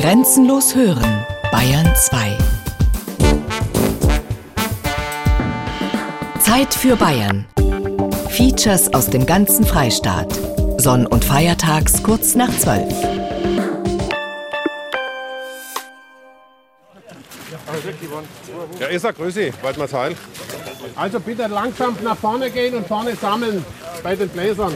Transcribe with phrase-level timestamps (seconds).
[0.00, 2.38] Grenzenlos hören, Bayern 2.
[6.40, 7.46] Zeit für Bayern.
[8.30, 10.32] Features aus dem ganzen Freistaat.
[10.78, 12.94] Sonn- und Feiertags kurz nach 12.
[18.80, 20.16] Ja, ist er, Grüße, Waldmarsheil.
[20.96, 23.62] Also bitte langsam nach vorne gehen und vorne sammeln
[24.02, 24.72] bei den Bläsern.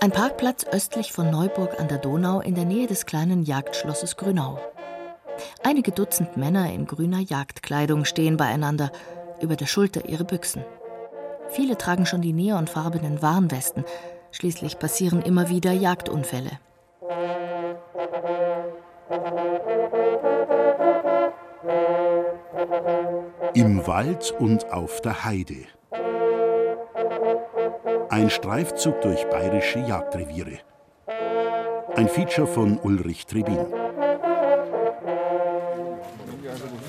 [0.00, 4.58] Ein Parkplatz östlich von Neuburg an der Donau in der Nähe des kleinen Jagdschlosses Grünau.
[5.64, 8.92] Einige Dutzend Männer in grüner Jagdkleidung stehen beieinander,
[9.40, 10.64] über der Schulter ihre Büchsen.
[11.48, 13.84] Viele tragen schon die neonfarbenen Warnwesten.
[14.30, 16.60] Schließlich passieren immer wieder Jagdunfälle.
[23.54, 25.66] Im Wald und auf der Heide.
[28.08, 30.58] Ein Streifzug durch bayerische Jagdreviere.
[31.96, 33.58] Ein Feature von Ulrich Trebin.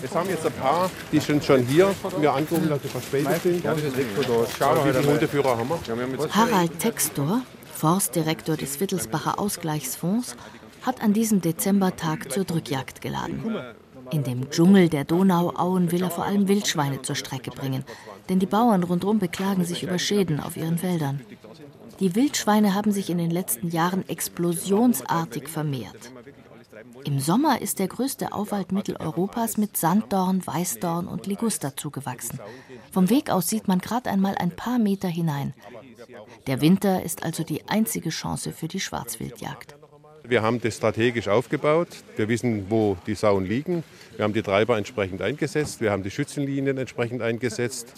[0.02, 1.94] Wir haben jetzt ein paar, die sind schon hier.
[2.20, 3.64] Wir angerufen, dass sie verspätet sind.
[3.64, 3.96] Ja, das ist
[4.58, 6.30] Schau Wie viele Hundeführer haben wir?
[6.36, 7.42] Harald Textor,
[7.74, 10.36] Forstdirektor des Wittelsbacher Ausgleichsfonds,
[10.82, 13.56] hat an diesem Dezembertag zur Drückjagd geladen.
[14.12, 17.86] In dem Dschungel der Donauauen will er vor allem Wildschweine zur Strecke bringen,
[18.30, 21.22] denn die Bauern rundherum beklagen sich über Schäden auf ihren Feldern.
[22.00, 26.12] Die Wildschweine haben sich in den letzten Jahren explosionsartig vermehrt.
[27.06, 32.40] Im Sommer ist der größte Auwald Mitteleuropas mit Sanddorn, Weißdorn und Liguster zugewachsen.
[32.92, 35.54] Vom Weg aus sieht man gerade einmal ein paar Meter hinein.
[36.48, 39.76] Der Winter ist also die einzige Chance für die Schwarzwildjagd.
[40.32, 41.90] Wir haben das strategisch aufgebaut.
[42.16, 43.84] Wir wissen, wo die Sauen liegen.
[44.16, 45.82] Wir haben die Treiber entsprechend eingesetzt.
[45.82, 47.92] Wir haben die Schützenlinien entsprechend eingesetzt.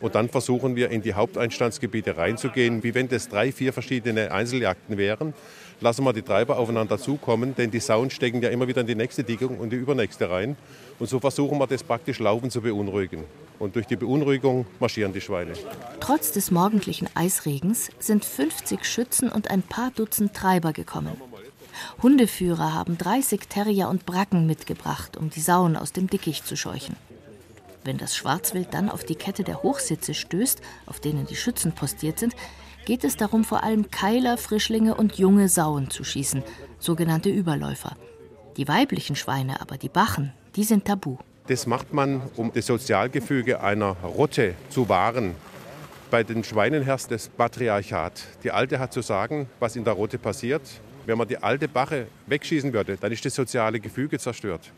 [0.00, 4.98] Und dann versuchen wir in die Haupteinstandsgebiete reinzugehen, wie wenn das drei, vier verschiedene Einzeljagden
[4.98, 5.32] wären.
[5.80, 8.96] Lassen wir die Treiber aufeinander zukommen, denn die Sauen stecken ja immer wieder in die
[8.96, 10.56] nächste Dickung und die übernächste rein.
[10.98, 13.22] Und so versuchen wir das praktisch laufend zu beunruhigen.
[13.60, 15.52] Und durch die Beunruhigung marschieren die Schweine.
[16.00, 21.12] Trotz des morgendlichen Eisregens sind 50 Schützen und ein paar Dutzend Treiber gekommen.
[22.02, 26.96] Hundeführer haben 30 Terrier und Bracken mitgebracht, um die Sauen aus dem Dickicht zu scheuchen.
[27.84, 32.18] Wenn das Schwarzwild dann auf die Kette der Hochsitze stößt, auf denen die Schützen postiert
[32.18, 32.34] sind,
[32.84, 36.42] geht es darum, vor allem Keiler, Frischlinge und junge Sauen zu schießen,
[36.78, 37.96] sogenannte Überläufer.
[38.56, 41.16] Die weiblichen Schweine, aber die Bachen, die sind tabu.
[41.46, 45.34] Das macht man, um das Sozialgefüge einer Rotte zu wahren.
[46.10, 48.22] Bei den Schweinen herrscht das Patriarchat.
[48.42, 50.62] Die Alte hat zu sagen, was in der Rotte passiert.
[51.06, 54.72] Wenn man die alte Bache wegschießen würde, dann ist das soziale Gefüge zerstört.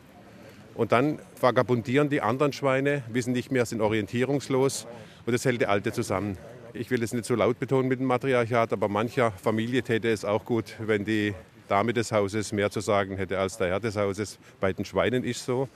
[0.75, 4.87] Und dann vagabundieren die anderen Schweine, wissen nicht mehr, sind orientierungslos
[5.27, 6.39] und das hält die Alte zusammen.
[6.73, 10.25] Ich will es nicht so laut betonen mit dem Matriarchat, aber mancher Familie täte es
[10.25, 11.35] auch gut, wenn die
[11.69, 14.39] Dame des Hauses mehr zu sagen hätte als der Herr des Hauses.
[14.61, 15.69] Bei den Schweinen ist so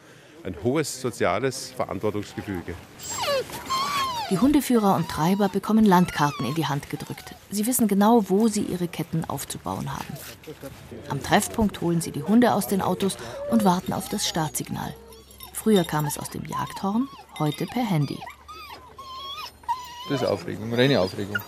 [0.42, 2.74] ein hohes soziales Verantwortungsgefüge.
[4.30, 7.34] Die Hundeführer und Treiber bekommen Landkarten in die Hand gedrückt.
[7.50, 10.14] Sie wissen genau, wo sie ihre Ketten aufzubauen haben.
[11.08, 13.16] Am Treffpunkt holen sie die Hunde aus den Autos
[13.50, 14.94] und warten auf das Startsignal.
[15.52, 18.18] Früher kam es aus dem Jagdhorn, heute per Handy.
[20.08, 21.38] Das ist Aufregung, reine Aufregung.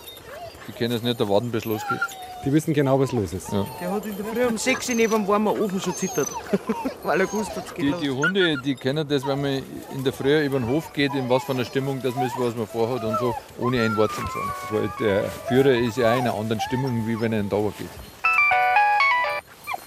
[0.67, 1.99] Die können es nicht erwarten, bis es losgeht.
[2.45, 3.51] Die wissen genau, was los ist.
[3.51, 3.65] Ja.
[3.81, 6.29] Der hat in der Früh um 6 Uhr neben dem warmen Ofen schon zittert,
[7.03, 7.99] weil er gewusst hat, es geht Die, los.
[8.01, 9.61] die Hunde, die kennen das, wenn man
[9.93, 12.55] in der Früh über den Hof geht, in was für einer Stimmung das ist, was
[12.55, 14.51] man vorhat und so, ohne ein Wort zu sagen.
[14.69, 17.49] Weil der Führer ist ja auch in einer anderen Stimmung, wie wenn er in den
[17.49, 17.89] Dauer geht.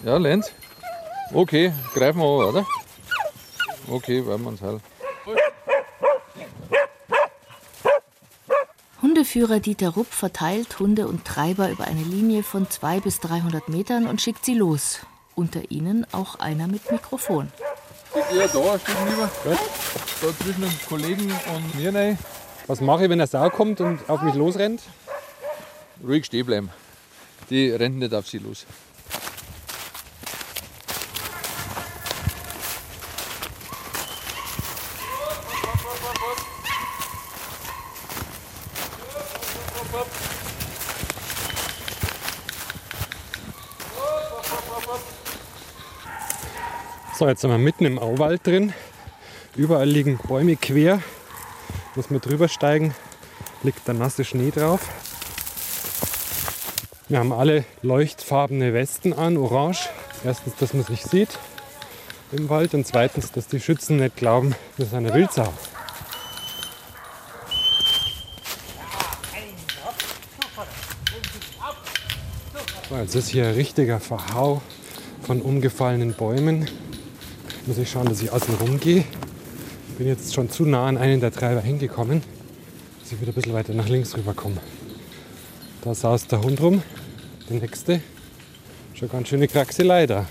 [0.04, 0.52] Ja, Lenz?
[1.32, 2.66] Okay, greifen wir an, oder?
[3.90, 4.82] Okay, werden wir uns halt.
[9.22, 14.08] Hundeführer Dieter Rupp verteilt Hunde und Treiber über eine Linie von 200 bis 300 Metern
[14.08, 14.98] und schickt sie los.
[15.36, 17.52] Unter ihnen auch einer mit Mikrofon.
[18.34, 19.30] Eher da, steht lieber.
[19.44, 22.18] Da zwischen dem Kollegen und mir rein.
[22.66, 24.82] Was mache ich, wenn eine Sau kommt und auf mich losrennt?
[26.04, 26.70] Ruhig stehen bleiben.
[27.48, 28.66] Die rennt nicht auf sie los.
[47.22, 48.72] So, jetzt sind wir mitten im Auwald drin.
[49.54, 51.00] Überall liegen Bäume quer.
[51.94, 52.96] Muss man drüber steigen,
[53.62, 54.88] liegt der nasse Schnee drauf.
[57.08, 59.88] Wir haben alle leuchtfarbene Westen an, orange.
[60.24, 61.38] Erstens, dass man es nicht sieht
[62.32, 65.52] im Wald und zweitens, dass die Schützen nicht glauben, das ist eine Wildsau.
[72.88, 74.60] So, jetzt ist hier ein richtiger Verhau
[75.24, 76.68] von umgefallenen Bäumen.
[77.66, 79.04] Muss ich schauen, dass ich außen rumgehe.
[79.96, 82.22] Bin jetzt schon zu nah an einen der Treiber hingekommen,
[83.00, 84.56] dass ich wieder ein bisschen weiter nach links rüberkomme.
[85.82, 86.82] Da saust der Hund rum,
[87.48, 88.00] der nächste.
[88.94, 90.26] Schon ganz schöne Kraxelei da.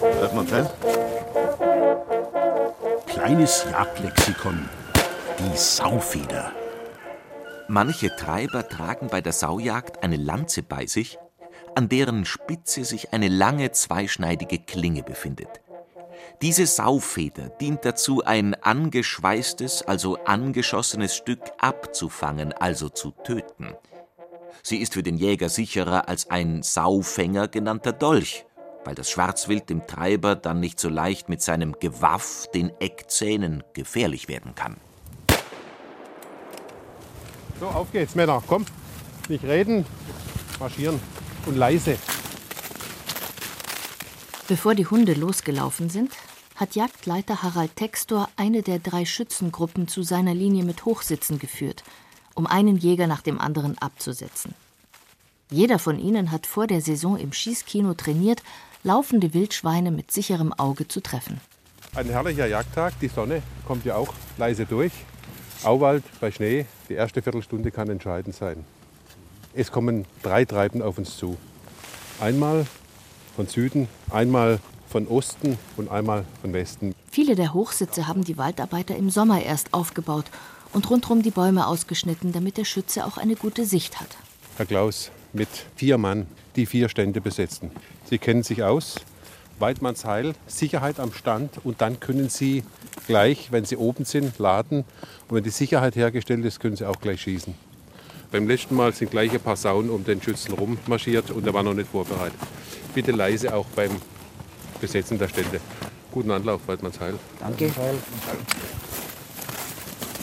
[0.00, 0.70] Hört man gell?
[3.06, 4.68] Kleines Jagdlexikon.
[5.38, 6.52] Die Saufeder.
[7.72, 11.18] Manche Treiber tragen bei der Saujagd eine Lanze bei sich,
[11.76, 15.60] an deren Spitze sich eine lange zweischneidige Klinge befindet.
[16.42, 23.76] Diese Saufeder dient dazu, ein angeschweißtes, also angeschossenes Stück abzufangen, also zu töten.
[24.64, 28.46] Sie ist für den Jäger sicherer als ein Saufänger genannter Dolch,
[28.84, 34.26] weil das Schwarzwild dem Treiber dann nicht so leicht mit seinem Gewaff, den Eckzähnen, gefährlich
[34.26, 34.78] werden kann.
[37.60, 38.42] So, auf geht's, Männer.
[38.46, 38.64] Komm,
[39.28, 39.84] nicht reden,
[40.58, 40.98] marschieren
[41.44, 41.98] und leise.
[44.48, 46.12] Bevor die Hunde losgelaufen sind,
[46.56, 51.84] hat Jagdleiter Harald Textor eine der drei Schützengruppen zu seiner Linie mit Hochsitzen geführt,
[52.34, 54.54] um einen Jäger nach dem anderen abzusetzen.
[55.50, 58.42] Jeder von ihnen hat vor der Saison im Schießkino trainiert,
[58.84, 61.40] laufende Wildschweine mit sicherem Auge zu treffen.
[61.94, 64.92] Ein herrlicher Jagdtag, die Sonne kommt ja auch leise durch.
[65.64, 68.64] Auwald bei Schnee, die erste Viertelstunde kann entscheidend sein.
[69.54, 71.36] Es kommen drei Treiben auf uns zu.
[72.20, 72.66] Einmal
[73.36, 74.58] von Süden, einmal
[74.88, 76.94] von Osten und einmal von Westen.
[77.10, 80.26] Viele der Hochsitze haben die Waldarbeiter im Sommer erst aufgebaut
[80.72, 84.16] und rundherum die Bäume ausgeschnitten, damit der Schütze auch eine gute Sicht hat.
[84.56, 86.26] Herr Klaus, mit vier Mann,
[86.56, 87.70] die vier Stände besetzen.
[88.04, 88.96] Sie kennen sich aus.
[89.60, 92.64] Weidmannsheil, Sicherheit am Stand und dann können Sie
[93.06, 94.84] gleich, wenn Sie oben sind, laden.
[95.28, 97.54] Und wenn die Sicherheit hergestellt ist, können Sie auch gleich schießen.
[98.32, 101.62] Beim letzten Mal sind gleich ein paar Saunen um den Schützen rummarschiert und er war
[101.62, 102.38] noch nicht vorbereitet.
[102.94, 103.90] Bitte leise auch beim
[104.80, 105.60] Besetzen der Stände.
[106.12, 107.14] Guten Anlauf, Weidmannsheil.
[107.38, 107.70] Danke.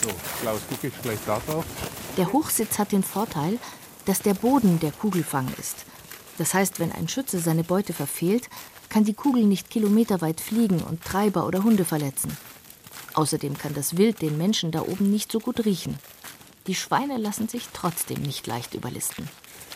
[0.01, 0.09] So,
[0.41, 1.65] Klaus, gucke ich gleich da drauf.
[2.17, 3.59] Der Hochsitz hat den Vorteil,
[4.05, 5.85] dass der Boden der Kugelfang ist.
[6.37, 8.49] Das heißt, wenn ein Schütze seine Beute verfehlt,
[8.89, 12.35] kann die Kugel nicht kilometerweit fliegen und Treiber oder Hunde verletzen.
[13.13, 15.97] Außerdem kann das Wild den Menschen da oben nicht so gut riechen.
[16.67, 19.27] Die Schweine lassen sich trotzdem nicht leicht überlisten.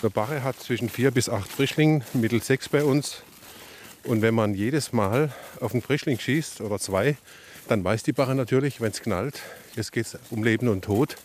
[0.04, 3.24] Der Bache hat zwischen vier bis acht Frischlingen, mittel sechs bei uns.
[4.04, 7.18] Und wenn man jedes Mal auf einen Frischling schießt oder zwei,
[7.68, 9.40] dann weiß die Bache natürlich, wenn es knallt,
[9.75, 11.16] jetzt geht es um Leben und Tod.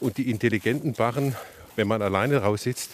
[0.00, 1.36] Und die intelligenten Bachen,
[1.76, 2.90] wenn man alleine raussitzt,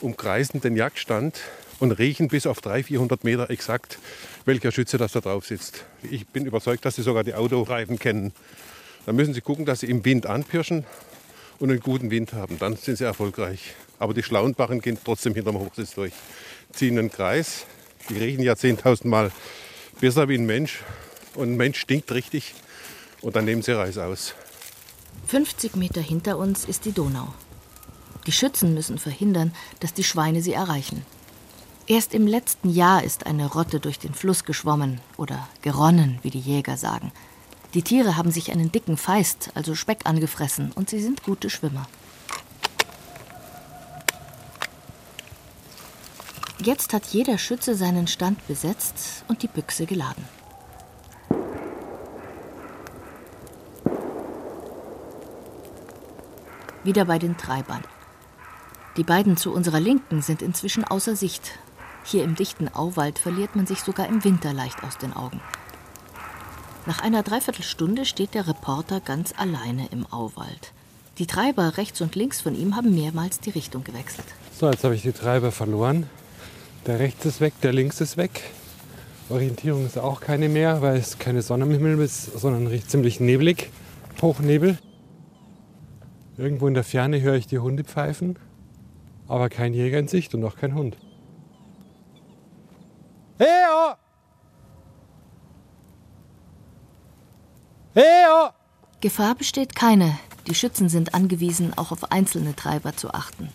[0.00, 1.40] umkreisen den Jagdstand
[1.82, 3.98] und riechen bis auf 300, 400 Meter exakt,
[4.44, 5.84] welcher Schütze das da drauf sitzt.
[6.08, 8.32] Ich bin überzeugt, dass sie sogar die Autoreifen kennen.
[9.04, 10.84] Dann müssen sie gucken, dass sie im Wind anpirschen
[11.58, 12.60] und einen guten Wind haben.
[12.60, 13.74] Dann sind sie erfolgreich.
[13.98, 16.12] Aber die schlauen Bachen gehen trotzdem hinterm Hochsitz durch.
[16.72, 17.66] Ziehen einen Kreis.
[18.08, 19.32] Die riechen ja 10.000 Mal
[20.00, 20.84] besser wie ein Mensch.
[21.34, 22.54] Und ein Mensch stinkt richtig.
[23.22, 24.34] Und dann nehmen sie Reis aus.
[25.26, 27.34] 50 Meter hinter uns ist die Donau.
[28.28, 31.04] Die Schützen müssen verhindern, dass die Schweine sie erreichen.
[31.92, 36.40] Erst im letzten Jahr ist eine Rotte durch den Fluss geschwommen oder geronnen, wie die
[36.40, 37.12] Jäger sagen.
[37.74, 41.86] Die Tiere haben sich einen dicken Feist, also Speck, angefressen und sie sind gute Schwimmer.
[46.64, 50.24] Jetzt hat jeder Schütze seinen Stand besetzt und die Büchse geladen.
[56.84, 57.84] Wieder bei den Treibern.
[58.96, 61.58] Die beiden zu unserer Linken sind inzwischen außer Sicht.
[62.04, 65.40] Hier im dichten Auwald verliert man sich sogar im Winter leicht aus den Augen.
[66.84, 70.72] Nach einer Dreiviertelstunde steht der Reporter ganz alleine im Auwald.
[71.18, 74.26] Die Treiber rechts und links von ihm haben mehrmals die Richtung gewechselt.
[74.58, 76.08] So, jetzt habe ich die Treiber verloren.
[76.86, 78.42] Der rechts ist weg, der links ist weg.
[79.28, 83.20] Orientierung ist auch keine mehr, weil es keine Sonne am Himmel ist, sondern riecht ziemlich
[83.20, 83.70] neblig.
[84.20, 84.78] Hochnebel.
[86.36, 88.38] Irgendwo in der Ferne höre ich die Hunde pfeifen,
[89.28, 90.96] aber kein Jäger in Sicht und auch kein Hund.
[93.42, 93.48] Hey,
[98.28, 98.50] oh!
[99.00, 100.16] Gefahr besteht keine.
[100.46, 103.48] Die Schützen sind angewiesen, auch auf einzelne Treiber zu achten.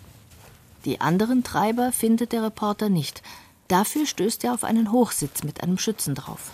[0.84, 3.22] Die anderen Treiber findet der Reporter nicht.
[3.70, 6.52] Dafür stößt er auf einen Hochsitz mit einem Schützen drauf.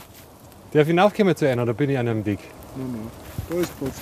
[0.72, 2.40] Darf ich hinaufkommen zu einer oder bin ich an einem Weg?
[3.50, 3.96] Da ist Platz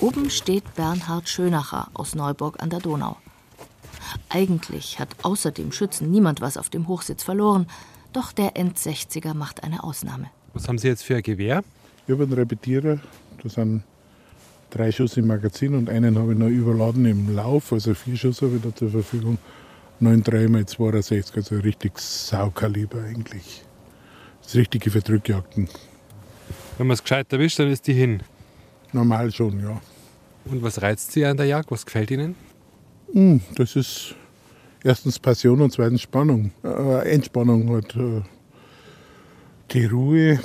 [0.00, 3.16] Oben steht Bernhard Schönacher aus Neuburg an der Donau.
[4.28, 7.66] Eigentlich hat außer dem Schützen niemand was auf dem Hochsitz verloren,
[8.12, 10.30] doch der End-60er macht eine Ausnahme.
[10.54, 11.62] Was haben Sie jetzt für ein Gewehr?
[12.06, 12.98] Ich habe einen Repetierer,
[13.42, 13.84] da sind
[14.70, 18.42] drei Schuss im Magazin und einen habe ich noch überladen im Lauf, also vier Schuss
[18.42, 19.38] habe ich da zur Verfügung.
[20.00, 23.62] 9,3 x 62, also richtig Saukaliber eigentlich.
[24.42, 25.68] Das Richtige für Drückjagden.
[26.76, 28.22] Wenn man es gescheit erwischt, dann ist die hin.
[28.92, 29.80] Normal schon, ja.
[30.46, 31.70] Und was reizt Sie an der Jagd?
[31.70, 32.34] Was gefällt Ihnen?
[33.12, 34.16] Hm, das ist
[34.84, 36.52] erstens Passion und zweitens Spannung.
[36.64, 37.96] Äh, Entspannung halt.
[37.96, 38.22] Äh,
[39.72, 40.40] die Ruhe.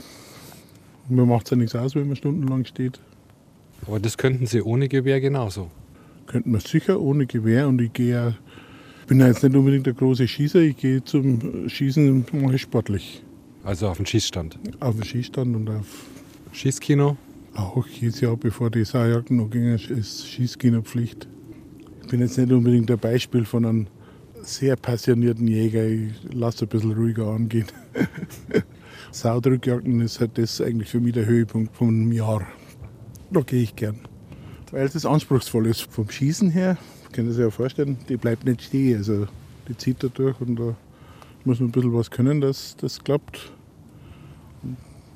[1.09, 2.99] Mir macht es ja nichts aus, wenn man stundenlang steht.
[3.85, 5.69] Aber das könnten Sie ohne Gewehr genauso.
[6.25, 8.35] Könnten wir sicher ohne Gewehr und ich gehe
[9.07, 13.23] bin ja jetzt nicht unbedingt der große Schießer, ich gehe zum Schießen mache ich sportlich.
[13.63, 14.59] Also auf den Schießstand?
[14.81, 15.85] Auf den Schießstand und auf
[16.51, 17.15] Schießkino?
[17.53, 21.27] Auch jedes Jahr, bevor die Saujagd noch ging, ist Schießkino Pflicht.
[22.01, 23.87] Ich bin jetzt nicht unbedingt ein Beispiel von einem
[24.47, 25.85] sehr passionierten Jäger.
[25.85, 27.67] Ich lasse ein bisschen ruhiger angehen.
[29.11, 32.47] Saudrückjagden ist halt das eigentlich für mich der Höhepunkt vom Jahr.
[33.31, 33.99] Da gehe ich gern.
[34.71, 35.81] Weil es anspruchsvoll ist.
[35.81, 36.77] Vom Schießen her,
[37.11, 38.97] können Sie sich ja vorstellen, die bleibt nicht stehen.
[38.97, 39.27] Also
[39.67, 40.75] die zieht da durch und da
[41.43, 43.51] muss man ein bisschen was können, dass das klappt.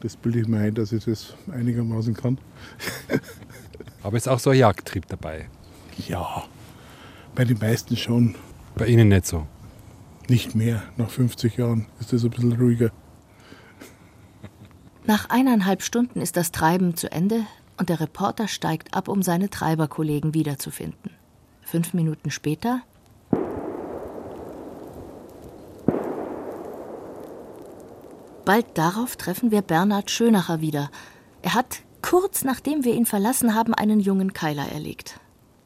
[0.01, 2.37] Das bilde ich mir ein, dass ich das einigermaßen kann.
[4.03, 5.47] Aber ist auch so ein Jagdtrieb dabei?
[6.07, 6.43] Ja,
[7.35, 8.35] bei den meisten schon.
[8.75, 9.47] Bei Ihnen nicht so?
[10.27, 10.83] Nicht mehr.
[10.97, 12.91] Nach 50 Jahren ist das ein bisschen ruhiger.
[15.05, 17.45] Nach eineinhalb Stunden ist das Treiben zu Ende
[17.77, 21.11] und der Reporter steigt ab, um seine Treiberkollegen wiederzufinden.
[21.61, 22.81] Fünf Minuten später
[28.45, 30.89] Bald darauf treffen wir Bernhard Schönacher wieder.
[31.41, 35.19] Er hat, kurz nachdem wir ihn verlassen haben, einen jungen Keiler erlegt.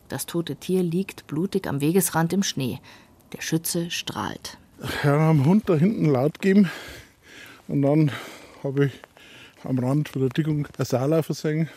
[0.09, 2.79] Das tote Tier liegt blutig am Wegesrand im Schnee.
[3.33, 4.57] Der Schütze strahlt.
[5.03, 6.69] Ja, am Hund da hinten laut geben.
[7.67, 8.11] Und dann
[8.63, 8.91] habe ich
[9.63, 11.69] am Rand von der Dickung ein Saarlaufer gesehen.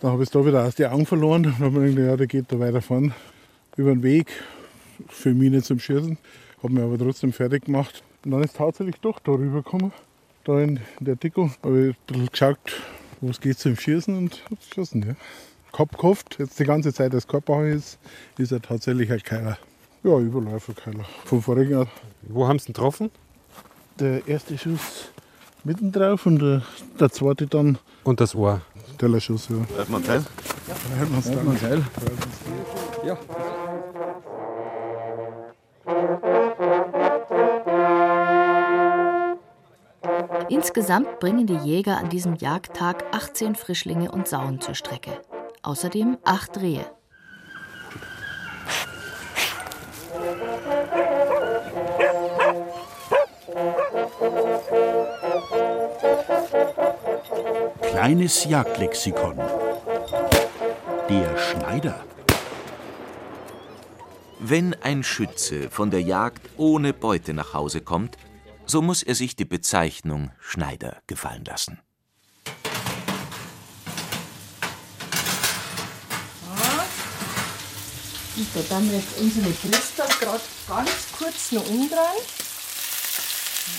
[0.00, 1.42] Dann habe ich es da wieder aus den Augen verloren.
[1.42, 3.14] Dann habe ich mir gedacht, ja, der geht da weiter vorn
[3.76, 4.28] über den Weg.
[5.08, 6.16] Für mich nicht zum Schießen.
[6.62, 8.02] Habe mich aber trotzdem fertig gemacht.
[8.24, 9.92] Und dann ist tatsächlich doch da rübergekommen.
[10.44, 11.54] Da in der Dickung.
[11.62, 12.58] Habe ich ein bisschen geschaut,
[13.20, 15.04] wo es geht zum Schießen und habe geschossen.
[15.08, 15.16] Ja.
[15.74, 17.98] Kopf gehofft, jetzt die ganze Zeit das Körper ist,
[18.38, 19.58] ist er tatsächlich ein Keiler.
[20.04, 21.04] Ja, Überläuferkeiler.
[21.24, 21.88] Vom vorigen Jahr.
[22.22, 23.10] Wo haben Sie ihn getroffen?
[23.98, 25.08] Der erste Schuss
[25.64, 26.62] mitten drauf und der,
[27.00, 27.78] der zweite dann.
[28.04, 28.60] Und das Ohr.
[28.98, 29.56] Tellerschuss, ja.
[29.76, 30.24] Hört man Teil?
[30.68, 31.84] Ja, hört man Hört man Teil?
[33.04, 33.18] Ja.
[40.48, 45.20] Insgesamt bringen die Jäger an diesem Jagdtag 18 Frischlinge und Sauen zur Strecke.
[45.64, 46.84] Außerdem acht Rehe.
[57.80, 59.38] Kleines Jagdlexikon.
[61.08, 62.04] Der Schneider.
[64.38, 68.18] Wenn ein Schütze von der Jagd ohne Beute nach Hause kommt,
[68.66, 71.80] so muss er sich die Bezeichnung Schneider gefallen lassen.
[78.54, 82.22] Da dann jetzt unsere Brüste gerade ganz kurz noch umdrehen.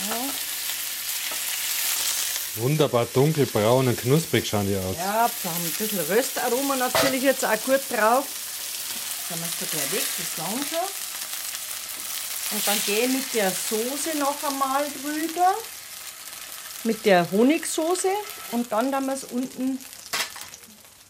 [0.10, 0.16] Ja.
[2.56, 4.96] Wunderbar dunkelbraun und knusprig schauen die aus.
[4.98, 8.26] Ja, da haben ein bisschen Röstaroma natürlich jetzt auch gut drauf.
[9.30, 10.88] Dann wir es da gleich weg, das lang schon.
[12.52, 15.54] Und dann gehe ich mit der Soße noch einmal drüber.
[16.86, 18.12] Mit der Honigsoße.
[18.52, 19.80] Und dann dann wir es unten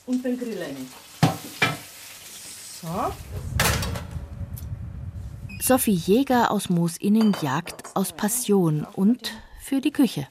[0.07, 0.91] unter den Grill rein.
[2.85, 3.11] So.
[5.59, 10.27] Sophie Jäger aus Moosinning jagt aus Passion und für die Küche.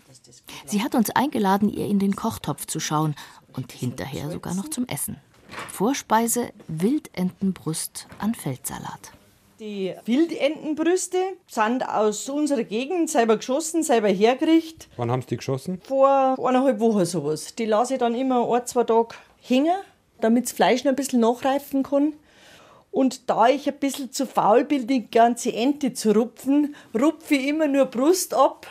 [0.65, 3.17] Sie hat uns eingeladen, ihr in den Kochtopf zu schauen
[3.57, 5.17] und hinterher sogar noch zum Essen.
[5.73, 9.11] Vorspeise Wildentenbrust an Feldsalat.
[9.59, 11.19] Die Wildentenbrüste
[11.49, 14.89] sind aus unserer Gegend selber geschossen, selber hergerichtet.
[14.97, 15.81] Wann haben Sie die geschossen?
[15.83, 17.57] Vor eineinhalb Wochen sowas.
[17.57, 19.77] Die lasse ich dann immer ein, zwei Tage hängen,
[20.21, 22.13] damit das Fleisch noch ein bisschen nachreifen kann.
[22.95, 27.49] Und da ich ein bisschen zu faul bin, die ganze Ente zu rupfen, rupfe ich
[27.49, 28.69] immer nur Brust ab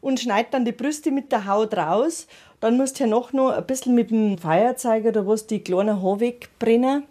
[0.00, 2.28] und schneide dann die Brüste mit der Haut raus.
[2.60, 6.00] Dann musst du ja noch, noch ein bisschen mit dem Feuerzeiger oder was die kleinen
[6.00, 7.02] Haare wegbrennen.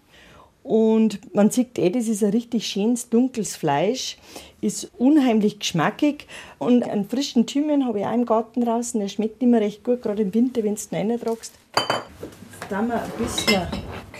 [0.63, 4.17] Und man sieht eh, das ist ein richtig schönes, dunkles Fleisch,
[4.62, 6.25] ist unheimlich geschmackig.
[6.57, 10.01] Und einen frischen Thymian habe ich auch im Garten draußen, der schmeckt immer recht gut,
[10.01, 11.51] gerade im Winter, wenn du ihn reintragst.
[11.74, 13.67] Jetzt tun wir ein bisschen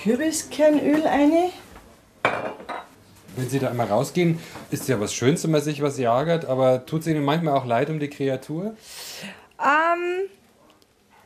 [0.04, 1.32] Kürbiskernöl rein.
[3.36, 4.40] Wenn Sie da einmal rausgehen,
[4.72, 7.66] ist ja was Schönes, wenn man sich was jagert, aber tut es Ihnen manchmal auch
[7.66, 8.76] leid um die Kreatur?
[9.60, 10.30] Ähm,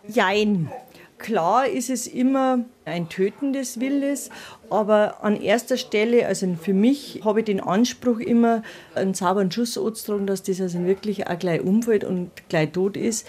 [0.07, 0.71] jein.
[1.19, 4.29] Klar ist es immer ein Töten des Wildes,
[4.69, 8.63] aber an erster Stelle, also für mich, habe ich den Anspruch immer,
[8.95, 13.27] einen sauberen Schuss anzutragen, dass das also wirklich auch gleich umfällt und gleich tot ist.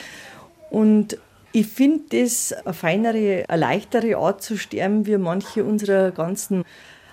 [0.71, 1.19] Und
[1.53, 6.65] ich finde das eine feinere, eine leichtere Art zu sterben, wie manche unserer ganzen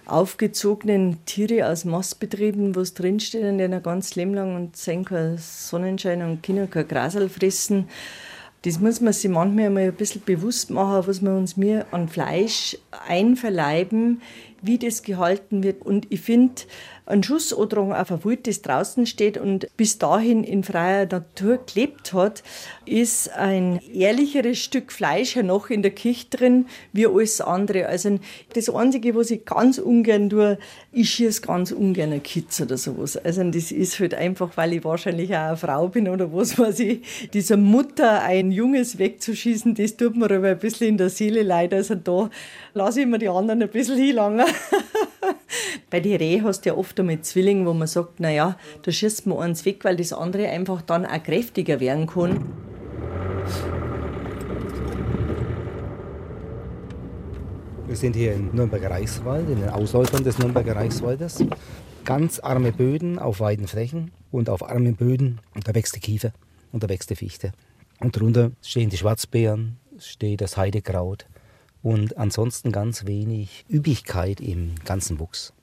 [0.07, 5.05] aufgezogenen Tiere aus Mastbetrieben, wo es drinsteht und die ein ganz Leben lang und sehen
[5.05, 7.87] keinen Sonnenschein und können kein Grasel fressen.
[8.63, 12.09] Das muss man sich manchmal mal ein bisschen bewusst machen, was wir uns mir an
[12.09, 14.21] Fleisch einverleiben,
[14.67, 15.81] wie das gehalten wird.
[15.81, 16.61] Und ich finde,
[17.07, 22.11] ein Schussodrung auf ein Wild, das draußen steht und bis dahin in freier Natur gelebt
[22.11, 22.43] hat,
[22.85, 27.87] ist ein ehrlicheres Stück Fleisch noch in der Küche drin, wie alles andere.
[27.87, 28.19] Also
[28.53, 30.57] das Einzige, was ich ganz ungern tue,
[30.91, 33.15] ich schieße ganz ungern eine Kitz oder sowas.
[33.15, 36.79] Also das ist halt einfach, weil ich wahrscheinlich auch eine Frau bin oder was weiß
[36.81, 37.29] ich.
[37.31, 41.73] Dieser Mutter ein Junges wegzuschießen, das tut mir aber ein bisschen in der Seele leid.
[41.73, 42.29] Also da
[42.73, 44.45] lasse ich mir die anderen ein bisschen hinlangen.
[45.89, 49.27] Bei den Reh hast du ja oft einmal Zwilling, wo man sagt, naja, da schießt
[49.27, 52.45] man eins weg, weil das andere einfach dann auch kräftiger werden kann.
[57.87, 61.45] Wir sind hier im Nürnberger Reichswald, in den Ausläufern des Nürnberger Reichswaldes.
[62.03, 66.31] Ganz arme Böden auf weiten Flächen und auf armen Böden, da wächst die Kiefer
[66.71, 67.53] und da wächst die Fichte.
[67.99, 71.27] Und darunter stehen die Schwarzbeeren, steht das Heidekraut
[71.81, 75.53] und ansonsten ganz wenig Üppigkeit im ganzen Wuchs.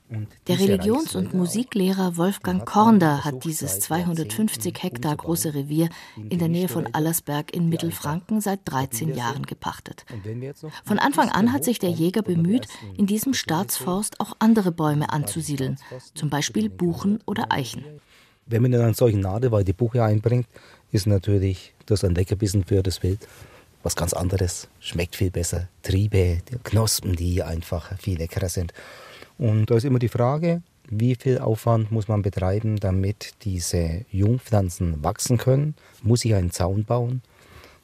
[0.47, 5.89] Der Religions- und Musiklehrer Wolfgang Kornder hat dieses 250 Hektar große Revier
[6.29, 10.05] in der Nähe von Allersberg in Mittelfranken seit 13 Jahren gepachtet.
[10.83, 15.77] Von Anfang an hat sich der Jäger bemüht, in diesem Staatsforst auch andere Bäume anzusiedeln,
[16.13, 17.83] zum Beispiel Buchen oder Eichen.
[18.45, 20.47] Wenn man in einen solchen Nadelwald die Buche einbringt,
[20.91, 23.27] ist natürlich das ein Leckerbissen für das Wild.
[23.85, 25.67] Was ganz anderes, schmeckt viel besser.
[25.83, 28.73] Triebe, Knospen, die einfach viel leckerer sind.
[29.37, 35.03] Und da ist immer die Frage, wie viel Aufwand muss man betreiben, damit diese Jungpflanzen
[35.03, 35.75] wachsen können?
[36.01, 37.21] Muss ich einen Zaun bauen?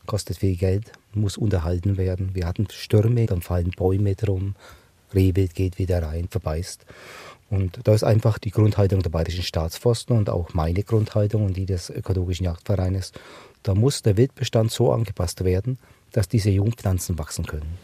[0.08, 2.34] Kostet viel Geld, muss unterhalten werden.
[2.34, 4.56] Wir hatten Stürme, dann fallen Bäume drum,
[5.14, 6.84] Rehwild geht wieder rein, verbeißt.
[7.52, 11.68] Und da ist einfach die Grundhaltung der Bayerischen Staatsforsten und auch meine Grundhaltung und die
[11.68, 13.12] des Ökologischen Jagdvereines.
[13.64, 15.78] Da muss der Wildbestand so angepasst werden,
[16.12, 17.78] dass diese Jungpflanzen wachsen können.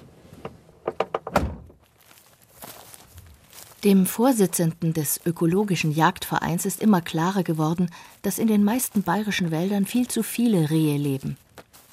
[3.84, 7.92] Dem Vorsitzenden des Ökologischen Jagdvereins ist immer klarer geworden,
[8.24, 11.38] dass in den meisten bayerischen Wäldern viel zu viele Rehe leben.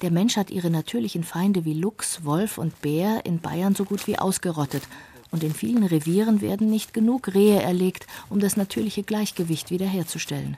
[0.01, 4.07] Der Mensch hat ihre natürlichen Feinde wie Luchs, Wolf und Bär in Bayern so gut
[4.07, 4.83] wie ausgerottet.
[5.31, 10.57] Und in vielen Revieren werden nicht genug Rehe erlegt, um das natürliche Gleichgewicht wiederherzustellen.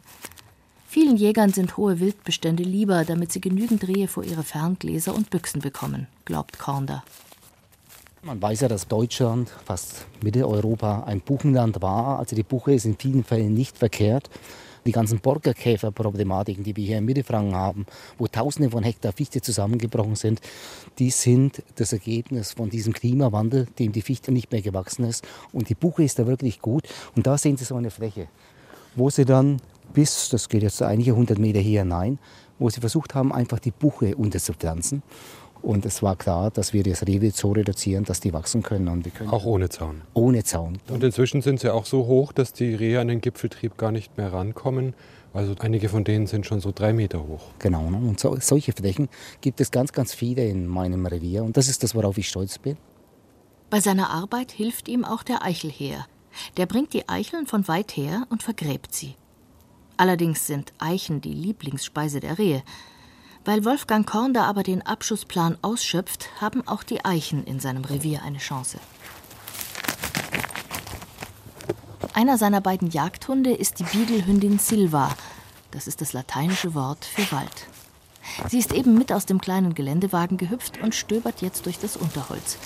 [1.00, 5.62] Vielen Jägern sind hohe Wildbestände lieber, damit sie genügend Rehe vor ihre Ferngläser und Büchsen
[5.62, 7.04] bekommen, glaubt Kornder.
[8.24, 12.18] Man weiß ja, dass Deutschland, fast Mitteleuropa, ein Buchenland war.
[12.18, 14.32] Also die Buche ist in vielen Fällen nicht verkehrt.
[14.88, 17.86] Die ganzen Borkenkäferproblematiken, die wir hier in Mittelfranken haben,
[18.18, 20.42] wo Tausende von Hektar Fichte zusammengebrochen sind,
[20.98, 25.28] die sind das Ergebnis von diesem Klimawandel, dem die Fichte nicht mehr gewachsen ist.
[25.54, 26.88] Und die Buche ist da wirklich gut.
[27.16, 28.30] Und da sehen Sie so eine Fläche,
[28.96, 29.62] wo sie dann
[29.94, 32.20] bis, das geht jetzt einige hundert Meter hier hinein,
[32.60, 35.04] wo sie versucht haben, einfach die Buche unterzupflanzen.
[35.62, 38.88] Und es war klar, dass wir das Rehwild so reduzieren, dass die wachsen können.
[38.88, 40.02] Und wir können auch ohne Zaun.
[40.14, 40.78] Ohne Zaun.
[40.88, 44.18] Und inzwischen sind sie auch so hoch, dass die Rehe an den Gipfeltrieb gar nicht
[44.18, 44.94] mehr rankommen.
[45.34, 47.42] Also einige von denen sind schon so drei Meter hoch.
[47.60, 47.90] Genau.
[47.90, 47.98] Ne?
[47.98, 49.10] Und so, solche Flächen
[49.42, 51.44] gibt es ganz, ganz viele in meinem Revier.
[51.44, 52.78] Und das ist das, worauf ich stolz bin.
[53.70, 56.06] Bei seiner Arbeit hilft ihm auch der Eichelheer.
[56.56, 59.16] Der bringt die Eicheln von weit her und vergräbt sie.
[59.98, 62.64] Allerdings sind Eichen die Lieblingsspeise der Rehe.
[63.46, 68.38] Weil Wolfgang Korn aber den Abschussplan ausschöpft, haben auch die Eichen in seinem Revier eine
[68.38, 68.80] Chance.
[72.14, 75.16] Einer seiner beiden Jagdhunde ist die Biegelhündin Silva.
[75.72, 77.68] Das ist das lateinische Wort für Wald.
[78.50, 82.58] Sie ist eben mit aus dem kleinen Geländewagen gehüpft und stöbert jetzt durch das Unterholz.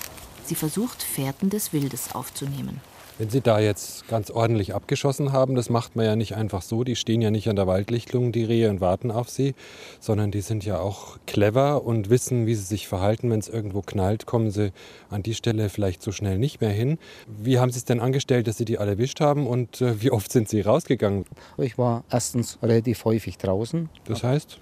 [0.44, 2.80] Sie versucht, Fährten des Wildes aufzunehmen.
[3.18, 6.82] Wenn Sie da jetzt ganz ordentlich abgeschossen haben, das macht man ja nicht einfach so.
[6.82, 9.54] Die stehen ja nicht an der Waldlichtung, die Rehe, und warten auf sie,
[10.00, 13.30] sondern die sind ja auch clever und wissen, wie sie sich verhalten.
[13.30, 14.72] Wenn es irgendwo knallt, kommen sie
[15.10, 16.98] an die Stelle vielleicht so schnell nicht mehr hin.
[17.26, 20.10] Wie haben Sie es denn angestellt, dass Sie die alle erwischt haben und äh, wie
[20.10, 21.24] oft sind Sie rausgegangen?
[21.58, 23.88] Ich war erstens relativ häufig draußen.
[24.04, 24.58] Das heißt?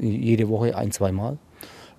[0.00, 1.38] Jede Woche ein, zweimal.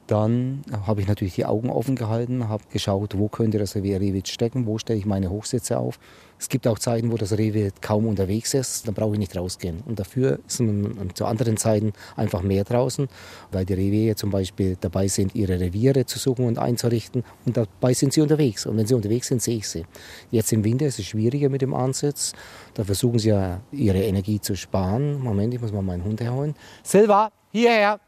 [0.08, 4.68] Dann habe ich natürlich die Augen offen gehalten, habe geschaut, wo könnte das Rehwild stecken,
[4.68, 6.00] wo stelle ich meine Hochsitze auf.
[6.38, 9.82] Es gibt auch Zeiten, wo das Rehwild kaum unterwegs ist, dann brauche ich nicht rausgehen.
[9.86, 13.08] Und dafür man zu anderen Zeiten einfach mehr draußen,
[13.52, 17.24] weil die Reviere zum Beispiel dabei sind, ihre Reviere zu suchen und einzurichten.
[17.46, 18.66] Und dabei sind sie unterwegs.
[18.66, 19.86] Und wenn sie unterwegs sind, sehe ich sie.
[20.30, 22.34] Jetzt im Winter ist es schwieriger mit dem Ansitz.
[22.74, 25.20] Da versuchen sie ja, ihre Energie zu sparen.
[25.22, 26.54] Moment, ich muss mal meinen Hund herholen.
[26.84, 28.05] Silva, hierher!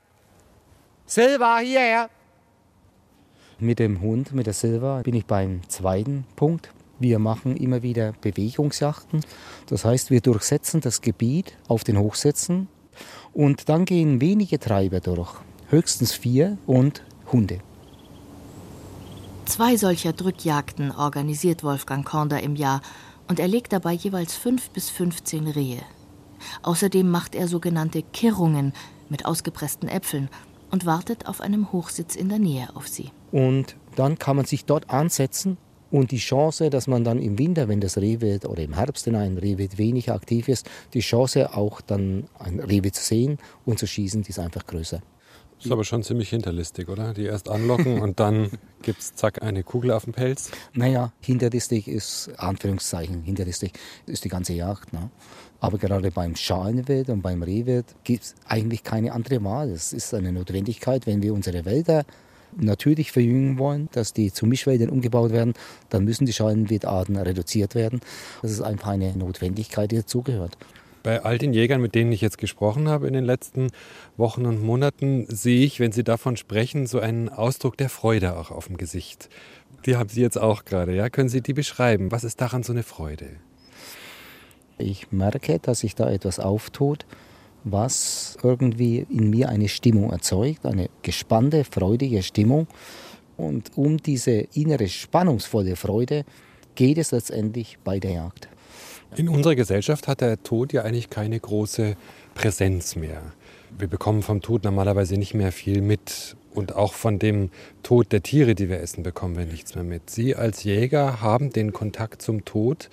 [1.09, 2.09] Silva, hierher!
[3.59, 6.73] Mit dem Hund, mit der Silva, bin ich beim zweiten Punkt.
[6.99, 9.21] Wir machen immer wieder Bewegungsjachten.
[9.67, 12.67] Das heißt, wir durchsetzen das Gebiet auf den Hochsätzen
[13.33, 15.33] und dann gehen wenige Treiber durch.
[15.69, 17.59] Höchstens vier und Hunde.
[19.45, 22.81] Zwei solcher Drückjagden organisiert Wolfgang Kornder im Jahr
[23.29, 25.83] und er legt dabei jeweils fünf bis 15 Rehe.
[26.63, 28.73] Außerdem macht er sogenannte Kirrungen
[29.09, 30.29] mit ausgepressten Äpfeln
[30.71, 33.11] und wartet auf einem Hochsitz in der Nähe auf sie.
[33.31, 35.57] Und dann kann man sich dort ansetzen
[35.91, 39.15] und die Chance, dass man dann im Winter, wenn das Rehwild oder im Herbst in
[39.15, 43.87] einem Rehwild weniger aktiv ist, die Chance auch dann ein Rehwild zu sehen und zu
[43.87, 45.01] schießen, die ist einfach größer.
[45.57, 47.15] Das ist aber schon ziemlich hinterlistig, oder?
[47.15, 48.51] Die erst anlocken und dann
[48.83, 50.51] gibt es zack eine Kugel auf dem Pelz.
[50.73, 53.73] Naja, hinterlistig ist, Anführungszeichen, hinterlistig
[54.05, 54.93] ist die ganze Jagd.
[54.93, 55.09] Ne?
[55.59, 59.69] Aber gerade beim Schalenwild und beim Rehwild gibt es eigentlich keine andere Wahl.
[59.69, 62.05] Es ist eine Notwendigkeit, wenn wir unsere Wälder
[62.55, 65.53] natürlich verjüngen wollen, dass die zu Mischwäldern umgebaut werden,
[65.89, 67.99] dann müssen die Schalenwildarten reduziert werden.
[68.41, 70.57] Das ist einfach eine Notwendigkeit, die dazugehört.
[71.03, 73.69] Bei all den Jägern, mit denen ich jetzt gesprochen habe in den letzten
[74.17, 78.51] Wochen und Monaten, sehe ich, wenn Sie davon sprechen, so einen Ausdruck der Freude auch
[78.51, 79.29] auf dem Gesicht.
[79.85, 81.09] Die haben Sie jetzt auch gerade, ja?
[81.09, 82.11] Können Sie die beschreiben?
[82.11, 83.37] Was ist daran so eine Freude?
[84.77, 87.05] Ich merke, dass sich da etwas auftut,
[87.63, 92.67] was irgendwie in mir eine Stimmung erzeugt, eine gespannte, freudige Stimmung.
[93.35, 96.25] Und um diese innere spannungsvolle Freude
[96.75, 98.47] geht es letztendlich bei der Jagd.
[99.15, 101.95] In unserer Gesellschaft hat der Tod ja eigentlich keine große
[102.35, 103.21] Präsenz mehr.
[103.77, 106.35] Wir bekommen vom Tod normalerweise nicht mehr viel mit.
[106.53, 107.51] Und auch von dem
[107.83, 110.09] Tod der Tiere, die wir essen, bekommen wir nichts mehr mit.
[110.09, 112.89] Sie als Jäger haben den Kontakt zum Tod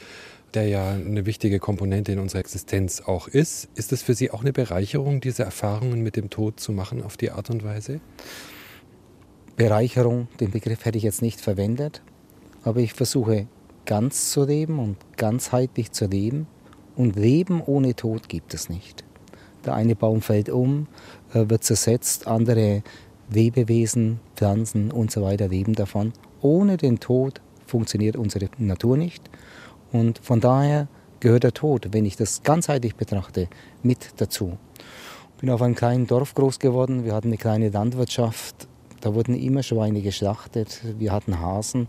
[0.55, 3.69] der ja eine wichtige Komponente in unserer Existenz auch ist.
[3.75, 7.17] Ist es für Sie auch eine Bereicherung, diese Erfahrungen mit dem Tod zu machen auf
[7.17, 8.01] die Art und Weise?
[9.57, 12.03] Bereicherung, den Begriff hätte ich jetzt nicht verwendet,
[12.63, 13.47] aber ich versuche
[13.87, 16.47] ganz zu leben und ganzheitlich zu leben.
[16.97, 19.05] Und Leben ohne Tod gibt es nicht.
[19.65, 20.87] Der eine Baum fällt um,
[21.33, 22.83] äh, wird zersetzt, andere
[23.33, 26.13] Lebewesen, Pflanzen und so weiter leben davon.
[26.41, 29.29] Ohne den Tod funktioniert unsere Natur nicht
[29.95, 30.89] und von daher
[31.21, 33.47] gehört der Tod, wenn ich das ganzheitlich betrachte,
[33.85, 34.59] mit dazu.
[35.37, 37.05] Ich bin auf einem kleinen Dorf groß geworden.
[37.05, 38.67] Wir hatten eine kleine Landwirtschaft.
[39.01, 40.81] Da wurden immer Schweine geschlachtet.
[40.99, 41.87] Wir hatten Hasen,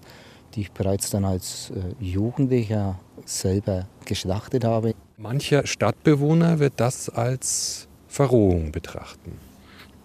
[0.54, 4.94] die ich bereits dann als äh, Jugendlicher selber geschlachtet habe.
[5.18, 9.40] Mancher Stadtbewohner wird das als Verrohung betrachten.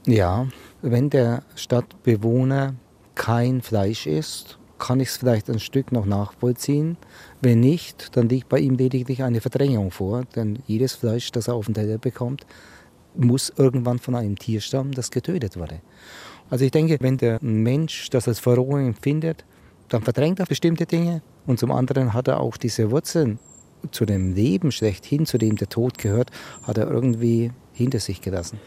[0.07, 0.47] Ja,
[0.81, 2.77] wenn der Stadtbewohner
[3.15, 6.97] kein Fleisch isst kann ich es vielleicht ein Stück noch nachvollziehen.
[7.43, 11.55] Wenn nicht, dann liegt bei ihm lediglich eine Verdrängung vor, denn jedes Fleisch, das er
[11.55, 12.45] auf den Teller bekommt,
[13.17, 15.81] muss irgendwann von einem Tier stammen, das getötet wurde.
[16.51, 19.45] Also ich denke, wenn der Mensch das als Verrohung empfindet,
[19.89, 23.39] dann verdrängt er bestimmte Dinge und zum anderen hat er auch diese Wurzeln
[23.91, 26.31] zu dem Leben schlechthin, zu dem der Tod gehört,
[26.63, 28.61] hat er irgendwie hinter sich gelassen.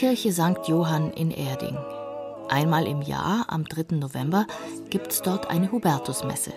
[0.00, 0.66] Pfarrkirche St.
[0.66, 1.76] Johann in Erding.
[2.48, 3.96] Einmal im Jahr, am 3.
[3.96, 4.46] November,
[4.88, 6.52] gibt es dort eine Hubertusmesse.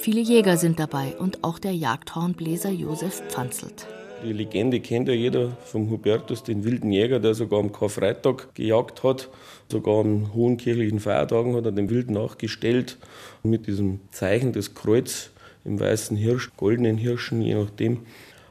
[0.00, 3.86] Viele Jäger sind dabei und auch der Jagdhornbläser Josef Pfanzelt.
[4.24, 9.04] Die Legende kennt ja jeder vom Hubertus, den wilden Jäger, der sogar am Karfreitag gejagt
[9.04, 9.28] hat.
[9.70, 12.98] Sogar an hohen kirchlichen Feiertagen hat er den Wild nachgestellt.
[13.44, 15.30] Mit diesem Zeichen des Kreuz
[15.64, 18.00] im weißen Hirsch, goldenen Hirschen, je nachdem,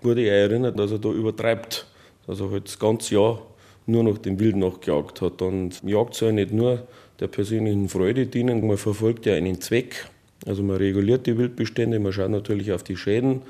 [0.01, 1.85] wurde er erinnert, dass er da übertreibt.
[2.27, 3.41] Dass er halt das ganze Jahr
[3.85, 5.41] nur noch dem Wild nachgejagt hat.
[5.41, 6.87] Und Jagd soll nicht nur
[7.19, 10.09] der persönlichen Freude dienen, man verfolgt ja einen Zweck.
[10.45, 13.41] Also man reguliert die Wildbestände, man schaut natürlich auf die Schäden.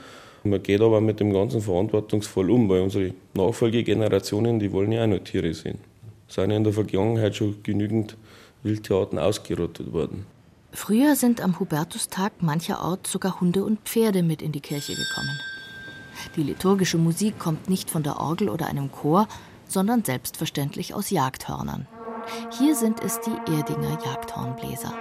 [0.43, 5.07] Man geht aber mit dem Ganzen verantwortungsvoll um, weil unsere Nachfolgegenerationen, die wollen ja auch
[5.07, 5.79] noch Tiere sehen.
[6.27, 8.15] Es sind ja in der Vergangenheit schon genügend
[8.61, 10.25] Wildtierarten ausgerottet worden.
[10.71, 15.39] Früher sind am Hubertustag mancherorts sogar Hunde und Pferde mit in die Kirche gekommen.
[16.35, 19.27] Die liturgische Musik kommt nicht von der Orgel oder einem Chor,
[19.67, 21.87] sondern selbstverständlich aus Jagdhörnern.
[22.57, 24.93] Hier sind es die Erdinger Jagdhornbläser.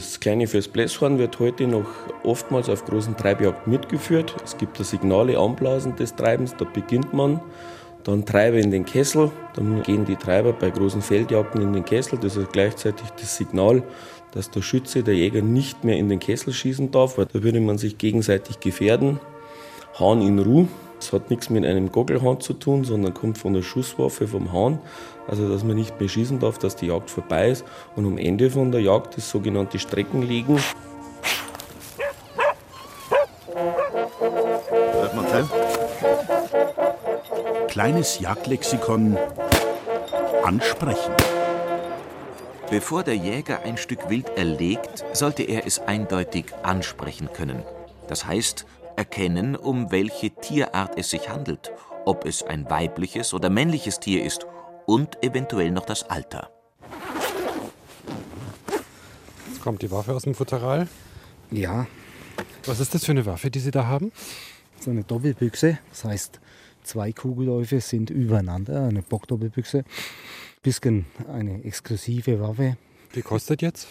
[0.00, 1.84] Das kleine Festbläshorn wird heute noch
[2.24, 4.34] oftmals auf großen Treibjagden mitgeführt.
[4.42, 7.38] Es gibt das Signale Anblasen des Treibens, da beginnt man.
[8.04, 12.18] Dann Treiber in den Kessel, dann gehen die Treiber bei großen Feldjagden in den Kessel.
[12.18, 13.82] Das ist gleichzeitig das Signal,
[14.32, 17.60] dass der Schütze, der Jäger nicht mehr in den Kessel schießen darf, weil da würde
[17.60, 19.20] man sich gegenseitig gefährden.
[19.98, 20.68] Hahn in Ruhe,
[21.00, 24.78] das hat nichts mit einem Goggelhahn zu tun, sondern kommt von der Schusswaffe vom Hahn.
[25.26, 27.64] Also, dass man nicht mehr schießen darf, dass die Jagd vorbei ist.
[27.96, 30.58] Und am Ende von der Jagd das sogenannte Streckenlegen.
[34.92, 35.48] Hört man sein?
[37.68, 39.16] Kleines Jagdlexikon
[40.44, 41.12] ansprechen.
[42.70, 47.62] Bevor der Jäger ein Stück Wild erlegt, sollte er es eindeutig ansprechen können.
[48.06, 48.66] Das heißt,
[49.00, 51.72] erkennen, um welche Tierart es sich handelt,
[52.04, 54.44] ob es ein weibliches oder männliches Tier ist
[54.84, 56.50] und eventuell noch das Alter.
[59.48, 60.86] Jetzt kommt die Waffe aus dem Futteral.
[61.50, 61.86] Ja.
[62.66, 64.12] Was ist das für eine Waffe, die Sie da haben?
[64.80, 65.78] So eine Doppelbüchse.
[65.88, 66.38] Das heißt,
[66.82, 68.86] zwei Kugelläufe sind übereinander.
[68.86, 69.84] Eine Bockdoppelbüchse.
[70.62, 72.76] Bisschen eine exklusive Waffe.
[73.14, 73.88] Die kostet jetzt?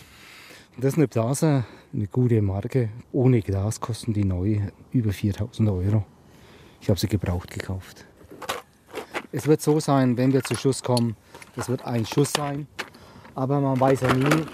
[0.82, 2.88] Das ist eine Blaser, eine gute Marke.
[3.12, 4.62] Ohne Glas kosten die neu
[4.94, 6.06] über 4000 Euro.
[6.80, 8.06] Ich habe sie gebraucht gekauft.
[9.34, 11.18] Es wird so sein, wenn wir zu Schuss kommen,
[11.58, 12.66] das wird ein Schuss sein.
[13.36, 14.46] Aber man weiß ja nie,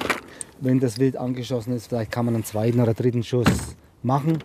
[0.62, 4.44] wenn das Wild angeschossen ist, vielleicht kann man einen zweiten oder dritten Schuss machen.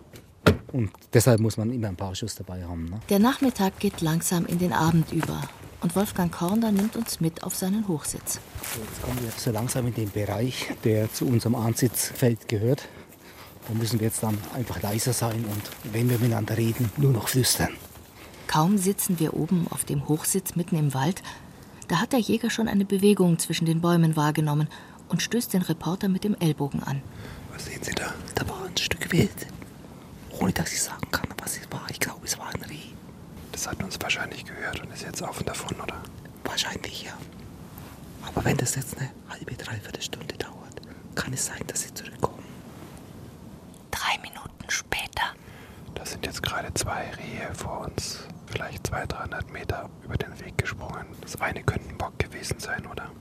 [0.73, 2.85] Und deshalb muss man immer ein paar Schuss dabei haben.
[2.85, 2.99] Ne?
[3.09, 5.41] Der Nachmittag geht langsam in den Abend über.
[5.81, 8.39] Und Wolfgang Korner nimmt uns mit auf seinen Hochsitz.
[8.79, 12.87] Jetzt kommen wir so langsam in den Bereich, der zu unserem Ansitzfeld gehört.
[13.67, 17.27] Da müssen wir jetzt dann einfach leiser sein und wenn wir miteinander reden, nur noch
[17.27, 17.69] flüstern.
[18.47, 21.23] Kaum sitzen wir oben auf dem Hochsitz mitten im Wald,
[21.91, 24.69] da hat der Jäger schon eine Bewegung zwischen den Bäumen wahrgenommen
[25.09, 27.01] und stößt den Reporter mit dem Ellbogen an.
[27.51, 28.13] Was sehen Sie da?
[28.33, 29.47] Da war ein Stück Wild.
[30.39, 31.85] Ohne dass ich sagen kann, was es war.
[31.89, 32.80] Ich glaube, es war ein Reh.
[33.61, 36.01] Das hat uns wahrscheinlich gehört und ist jetzt auf und davon, oder?
[36.45, 37.11] Wahrscheinlich ja.
[38.25, 40.81] Aber wenn das jetzt eine halbe, dreiviertel Stunde dauert,
[41.13, 42.43] kann es sein, dass sie zurückkommen.
[43.91, 45.35] Drei Minuten später.
[45.93, 48.21] Da sind jetzt gerade zwei Rehe vor uns.
[48.47, 51.05] Vielleicht 200, 300 Meter über den Weg gesprungen.
[51.21, 53.11] Das eine könnte ein Bock gewesen sein, oder?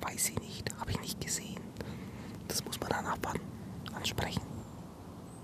[0.00, 0.72] Weiß ich nicht.
[0.78, 1.60] Habe ich nicht gesehen.
[2.46, 3.40] Das muss man dann abwarten.
[3.96, 4.42] Ansprechen.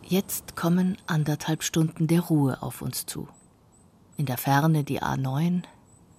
[0.05, 3.27] Jetzt kommen anderthalb Stunden der Ruhe auf uns zu.
[4.19, 5.63] In der Ferne die A9,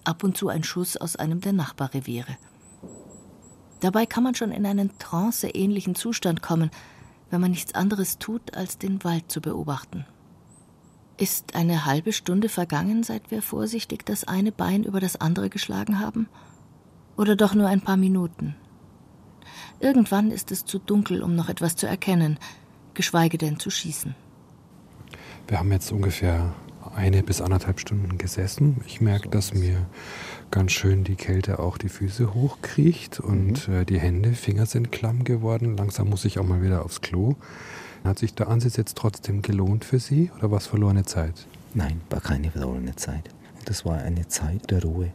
[0.04, 2.38] ab und zu ein Schuss aus einem der Nachbarreviere.
[3.80, 6.70] Dabei kann man schon in einen tranceähnlichen Zustand kommen,
[7.28, 10.06] wenn man nichts anderes tut, als den Wald zu beobachten.
[11.18, 16.00] Ist eine halbe Stunde vergangen, seit wir vorsichtig das eine Bein über das andere geschlagen
[16.00, 16.26] haben?
[17.18, 18.56] Oder doch nur ein paar Minuten?
[19.78, 22.38] Irgendwann ist es zu dunkel, um noch etwas zu erkennen,
[22.94, 24.14] geschweige denn zu schießen.
[25.48, 26.54] Wir haben jetzt ungefähr
[26.94, 28.80] eine bis anderthalb Stunden gesessen.
[28.86, 29.86] Ich merke, dass mir
[30.50, 33.74] ganz schön die Kälte auch die Füße hochkriecht und mhm.
[33.74, 35.76] äh, die Hände, Finger sind klamm geworden.
[35.76, 37.36] Langsam muss ich auch mal wieder aufs Klo.
[38.04, 41.46] Hat sich der Ansitz jetzt trotzdem gelohnt für Sie oder war es verlorene Zeit?
[41.74, 43.30] Nein, war keine verlorene Zeit.
[43.66, 45.12] Das war eine Zeit der Ruhe,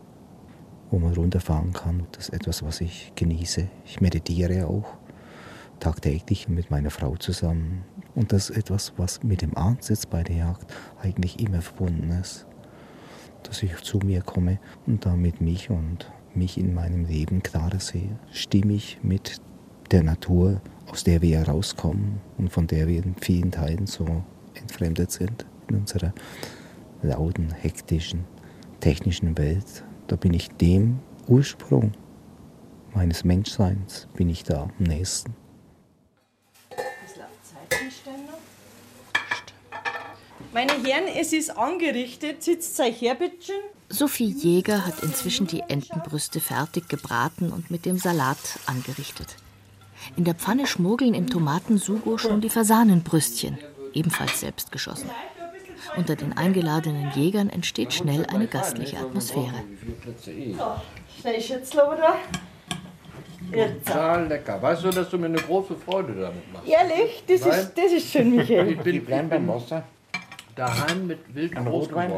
[0.92, 2.06] wo man runterfahren kann.
[2.12, 3.68] Das ist etwas, was ich genieße.
[3.86, 4.86] Ich meditiere auch
[5.80, 7.84] tagtäglich mit meiner Frau zusammen.
[8.16, 12.46] Und das ist etwas, was mit dem Ansitz bei der Jagd eigentlich immer verbunden ist.
[13.44, 18.18] Dass ich zu mir komme und damit mich und mich in meinem Leben klarer sehe.
[18.32, 19.42] Stimmig mit
[19.92, 24.24] der Natur, aus der wir herauskommen und von der wir in vielen Teilen so
[24.56, 26.14] entfremdet sind in unserer
[27.02, 28.26] lauten, hektischen,
[28.80, 29.84] technischen Welt.
[30.08, 31.92] Da bin ich dem Ursprung
[32.94, 35.45] meines Menschseins, bin ich da am nächsten.
[40.56, 42.42] Meine Herren, es ist angerichtet.
[42.42, 43.52] Sitzt euch her, bitte.
[43.90, 49.36] Sophie Jäger hat inzwischen die Entenbrüste fertig gebraten und mit dem Salat angerichtet.
[50.16, 53.58] In der Pfanne schmuggeln im Tomatensugo schon die Fasanenbrüstchen,
[53.94, 55.10] ebenfalls selbst geschossen.
[55.98, 59.62] Unter den eingeladenen Jägern entsteht schnell eine gastliche Atmosphäre.
[60.24, 62.16] So, schnell Schützler, oder?
[63.52, 63.88] Jetzt.
[63.88, 64.62] Total lecker.
[64.62, 66.66] Weißt du, dass du mir eine große Freude damit machst?
[66.66, 67.26] Ehrlich?
[67.28, 67.60] Das Nein?
[67.60, 68.72] ist, das ist schön, Michael.
[68.72, 69.84] Ich bin, ich bin Wasser.
[70.56, 72.12] Daheim mit wildem Ein Rotwein?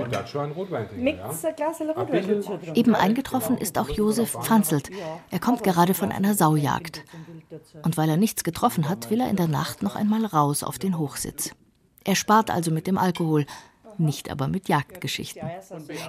[0.98, 1.30] Mit ja?
[1.30, 2.76] ein Glas Rotwein.
[2.76, 4.90] Eben eingetroffen ist auch Josef Pfanzelt.
[5.30, 7.04] Er kommt gerade von einer Saujagd.
[7.84, 10.78] Und weil er nichts getroffen hat, will er in der Nacht noch einmal raus auf
[10.80, 11.52] den Hochsitz.
[12.04, 13.46] Er spart also mit dem Alkohol,
[14.00, 15.50] nicht aber mit Jagdgeschichten.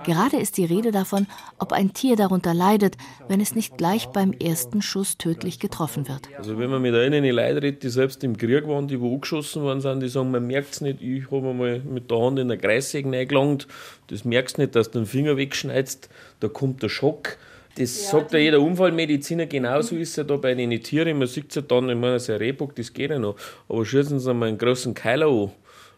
[0.04, 1.26] Gerade ist die Rede davon,
[1.58, 2.96] ob ein Tier darunter leidet,
[3.28, 6.28] wenn es nicht gleich beim ersten Schuss tödlich getroffen wird.
[6.36, 9.62] Also wenn man mit einen Leuten redet, die selbst im Krieg waren, die wo angeschossen
[9.62, 12.48] worden sind, die sagen, man merkt es nicht, ich habe mal mit der Hand in
[12.48, 13.66] der Kreissäge reingelangt,
[14.08, 16.08] das merkst du nicht, dass du den Finger wegschneidest,
[16.40, 17.38] da kommt der Schock.
[17.76, 21.50] Das sagt ja jeder Unfallmediziner, genauso ist es ja da bei den Tieren, man sieht
[21.50, 23.36] es ja dann, ich meine, so ein Rehbock, das geht ja noch,
[23.68, 25.52] aber schießen sie mal einen großen Keiler an,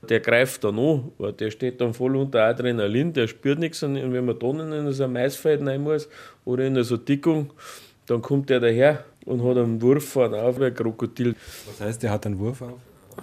[0.08, 4.24] der greift dann an, der steht dann voll unter Adrenalin, der spürt nichts und wenn
[4.24, 6.08] man dann in so ein Maisfeld rein muss
[6.44, 7.52] oder in so eine Dickung,
[8.06, 11.34] dann kommt der daher und hat einen Wurf vorne auf, wie ein Krokodil.
[11.66, 12.78] Was heißt, der hat einen Wurf auf?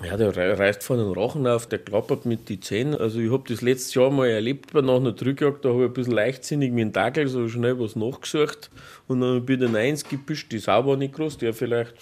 [0.05, 2.93] Ja, der rei- reißt vorne den Rachen auf, der klappert mit den Zähnen.
[2.93, 5.89] Also ich habe das letztes Jahr mal erlebt bei nach einer Drückjagd, da habe ich
[5.89, 8.69] ein bisschen leichtsinnig mit dem Dackel so schnell was nachgesucht
[9.07, 10.47] und dann bin ich rein ins Gebüsch.
[10.49, 11.93] Die Sau war nicht groß, die hat vielleicht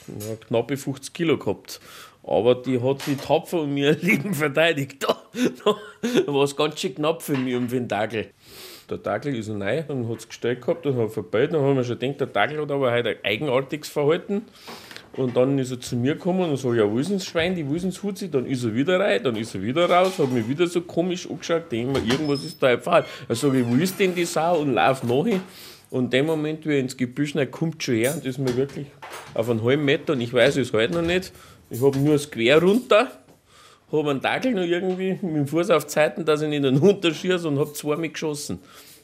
[0.47, 1.79] knappe 50 Kilo gehabt.
[2.27, 5.03] Aber die hat sich tapfer um ihr Leben verteidigt.
[5.03, 5.15] Da,
[6.27, 8.27] war es ganz schön knapp für mich für den Dackel.
[8.89, 11.47] Der Dackel ist neu und hat es gestellt gehabt und hat vorbei.
[11.47, 14.43] Dann haben wir schon gedacht, der Dackel hat aber heute ein eigenartiges Verhalten.
[15.17, 17.55] Und dann ist er zu mir gekommen und so, ja, wo ist denn das Schwein,
[17.55, 18.29] die wo ist denn Hutzi?
[18.29, 21.29] Dann ist er wieder rein, dann ist er wieder raus, hat mich wieder so komisch
[21.29, 23.07] angeschaut, denke mir, irgendwas ist da falsch.
[23.27, 24.59] Dann sage ich, wo ist denn die Sau?
[24.59, 25.39] Und lauf nachher.
[25.89, 28.55] Und in dem Moment, wie er ins Gebüsch rein kommt, schon her und ist mir
[28.57, 28.87] wirklich
[29.33, 31.31] auf einen halben Meter und ich weiß es heute noch nicht.
[31.69, 33.11] Ich habe nur das Quer runter,
[33.91, 36.77] habe einen Dackel noch irgendwie mit dem Fuß auf die Seiten, dass ich nicht einen
[36.77, 38.59] runterschieße und habe zweimal geschossen.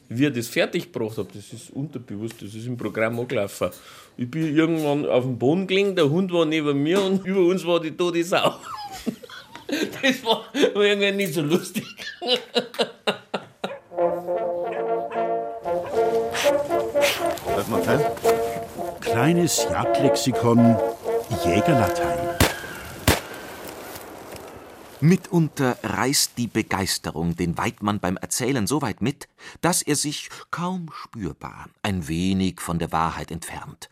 [0.08, 3.70] Wie ich das fertig gebracht habe, das ist unterbewusst, das ist im Programm angelaufen.
[4.16, 7.66] Ich bin irgendwann auf dem Boden gelegen, der Hund war neben mir und über uns
[7.66, 8.54] war die tote Sau.
[10.02, 10.44] Das war
[10.74, 11.86] irgendwie nicht so lustig.
[17.54, 18.00] Hört mal rein.
[19.00, 20.76] Kleines Jagdlexikon
[21.42, 22.21] Jägerlatein.
[25.02, 29.28] Mitunter reißt die Begeisterung den Weidmann beim Erzählen so weit mit,
[29.60, 33.90] dass er sich kaum spürbar ein wenig von der Wahrheit entfernt.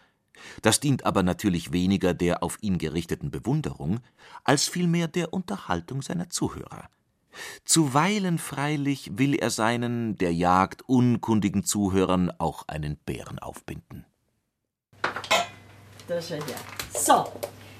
[0.62, 3.98] Das dient aber natürlich weniger der auf ihn gerichteten Bewunderung,
[4.44, 6.88] als vielmehr der Unterhaltung seiner Zuhörer.
[7.64, 14.06] Zuweilen freilich will er seinen der Jagd unkundigen Zuhörern auch einen Bären aufbinden.
[16.06, 16.56] Da schau her.
[16.94, 17.32] So,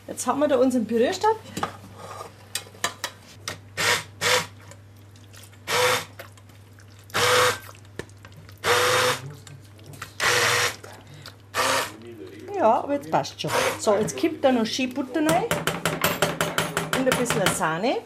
[0.09, 1.37] jetzt haben wir da unseren Pürierstab.
[12.85, 13.51] Aber jetzt passt schon.
[13.79, 15.45] So, jetzt kippt da noch Skibutter rein
[16.99, 17.99] und ein bisschen Sahne.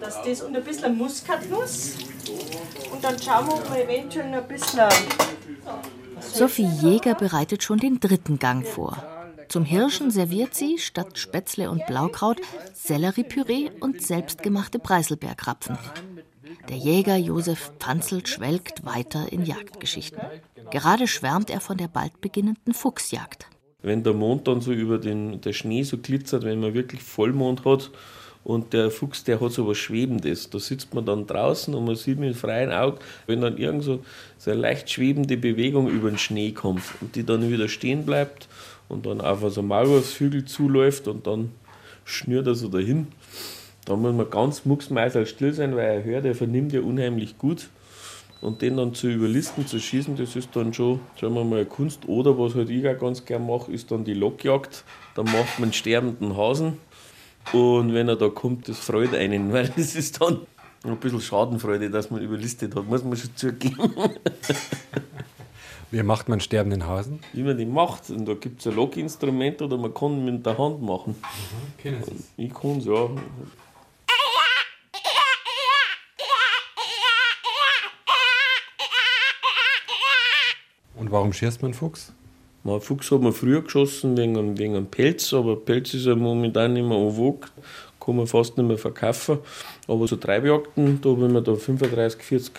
[0.00, 1.96] Das, das und ein bisschen Muskatnuss.
[2.92, 4.88] Und dann schauen wir, ob wir eventuell noch ein bisschen.
[6.20, 8.96] Sophie Jäger bereitet schon den dritten Gang vor.
[9.48, 12.40] Zum Hirschen serviert sie statt Spätzle und Blaukraut
[12.72, 15.76] Selleriepüree und selbstgemachte Preiselbeerkrapfen.
[16.68, 20.20] Der Jäger Josef Panzelt schwelgt weiter in Jagdgeschichten.
[20.70, 23.46] Gerade schwärmt er von der bald beginnenden Fuchsjagd.
[23.82, 27.64] Wenn der Mond dann so über den der Schnee so glitzert, wenn man wirklich Vollmond
[27.64, 27.90] hat
[28.44, 30.48] und der Fuchs, der hat so was Schwebendes.
[30.50, 34.00] Da sitzt man dann draußen und man sieht mit freiem Auge, wenn dann irgend so,
[34.46, 38.48] eine leicht schwebende Bewegung über den Schnee kommt und die dann wieder stehen bleibt
[38.88, 41.50] und dann auf so Maulwurfshügel zuläuft und dann
[42.04, 43.08] schnürt er so dahin.
[43.86, 47.70] Da muss man ganz mucksmeißel still sein, weil er hört, er vernimmt ja unheimlich gut.
[48.40, 51.66] Und den dann zu überlisten, zu schießen, das ist dann schon, sagen wir mal, eine
[51.66, 52.08] Kunst.
[52.08, 54.84] Oder was halt ich auch ganz gern mache, ist dann die Lockjagd.
[55.14, 56.78] Da macht man einen sterbenden Hasen.
[57.52, 60.40] Und wenn er da kommt, das freut einen, weil das ist dann
[60.84, 63.94] ein bisschen Schadenfreude, dass man überlistet hat, muss man schon zugeben.
[65.90, 67.18] Wie macht man sterbenden Hasen?
[67.32, 68.10] Wie man den macht.
[68.10, 71.16] Und da gibt es ein Lockinstrument oder man kann ihn mit der Hand machen.
[71.82, 73.10] Sie Ich kann es, ja.
[80.94, 82.12] Und warum schießt man Fuchs?
[82.62, 86.14] Mal Fuchs hat man früher geschossen wegen, einem- wegen einem Pelz, aber Pelz ist ja
[86.14, 87.48] momentan nicht mehr en vogue.
[88.04, 89.38] kann man fast nicht mehr verkaufen.
[89.86, 92.52] Aber so Treibjagden, da wenn man da 35, 40,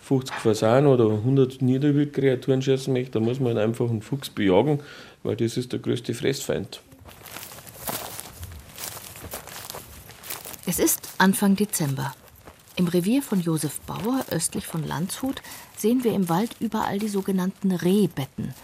[0.00, 4.80] 50 Fasanen oder 100 Niederwildkreaturen schießen möchte, dann muss man halt einfach einen Fuchs bejagen,
[5.24, 6.80] weil das ist der größte Fressfeind.
[10.66, 12.12] Es ist Anfang Dezember.
[12.80, 15.42] Im Revier von Josef Bauer östlich von Landshut
[15.76, 18.54] sehen wir im Wald überall die sogenannten Rehbetten.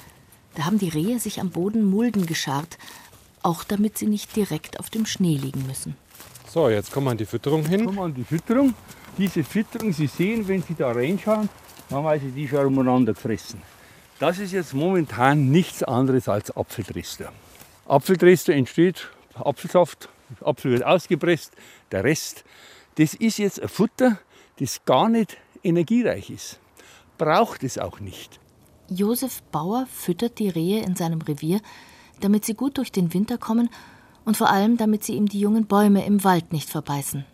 [0.54, 2.78] Da haben die Rehe sich am Boden Mulden gescharrt,
[3.42, 5.98] auch damit sie nicht direkt auf dem Schnee liegen müssen.
[6.48, 7.84] So, jetzt kommen wir an die Fütterung hin.
[7.84, 8.72] Kommen wir an die Fütterung.
[9.18, 11.50] Diese Fütterung, Sie sehen, wenn Sie da reinschauen,
[11.90, 13.60] haben Sie die schon umeinander gefressen.
[14.18, 17.34] Das ist jetzt momentan nichts anderes als Apfeldrester.
[17.86, 20.08] Apfeldrester entsteht Apfelsaft,
[20.40, 21.52] Apfel wird ausgepresst,
[21.92, 22.44] der Rest,
[22.96, 24.18] das ist jetzt ein Futter,
[24.58, 26.60] das gar nicht energiereich ist.
[27.18, 28.40] Braucht es auch nicht.
[28.88, 31.60] Josef Bauer füttert die Rehe in seinem Revier,
[32.20, 33.68] damit sie gut durch den Winter kommen
[34.24, 37.24] und vor allem, damit sie ihm die jungen Bäume im Wald nicht verbeißen.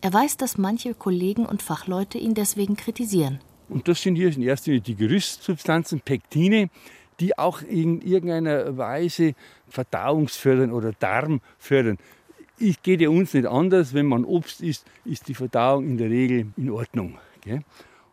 [0.00, 3.40] Er weiß, dass manche Kollegen und Fachleute ihn deswegen kritisieren.
[3.68, 6.70] Und das sind hier in erster Linie die Gerüstsubstanzen, Pektine,
[7.20, 9.34] die auch in irgendeiner Weise
[9.68, 11.98] verdauungsfördern oder Darm fördern.
[12.60, 13.94] Es geht ja uns nicht anders.
[13.94, 17.18] Wenn man Obst isst, ist die Verdauung in der Regel in Ordnung.
[17.40, 17.62] Gell?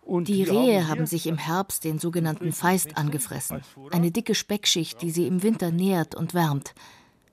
[0.06, 3.62] Und die Rehe haben sich im Herbst den sogenannten Feist angefressen.
[3.92, 6.76] Eine dicke Speckschicht, die sie im Winter nährt und wärmt.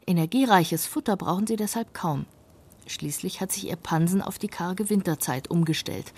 [0.06, 2.24] Energiereiches Futter brauchen sie deshalb kaum.
[2.86, 6.14] Schließlich hat sich ihr Pansen auf die karge Winterzeit umgestellt.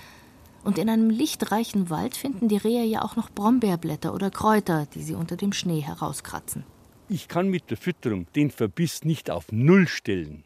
[0.62, 5.02] Und in einem lichtreichen Wald finden die Rehe ja auch noch Brombeerblätter oder Kräuter, die
[5.02, 6.64] sie unter dem Schnee herauskratzen.
[7.08, 10.43] Ich kann mit der Fütterung den Verbiss nicht auf Null stellen.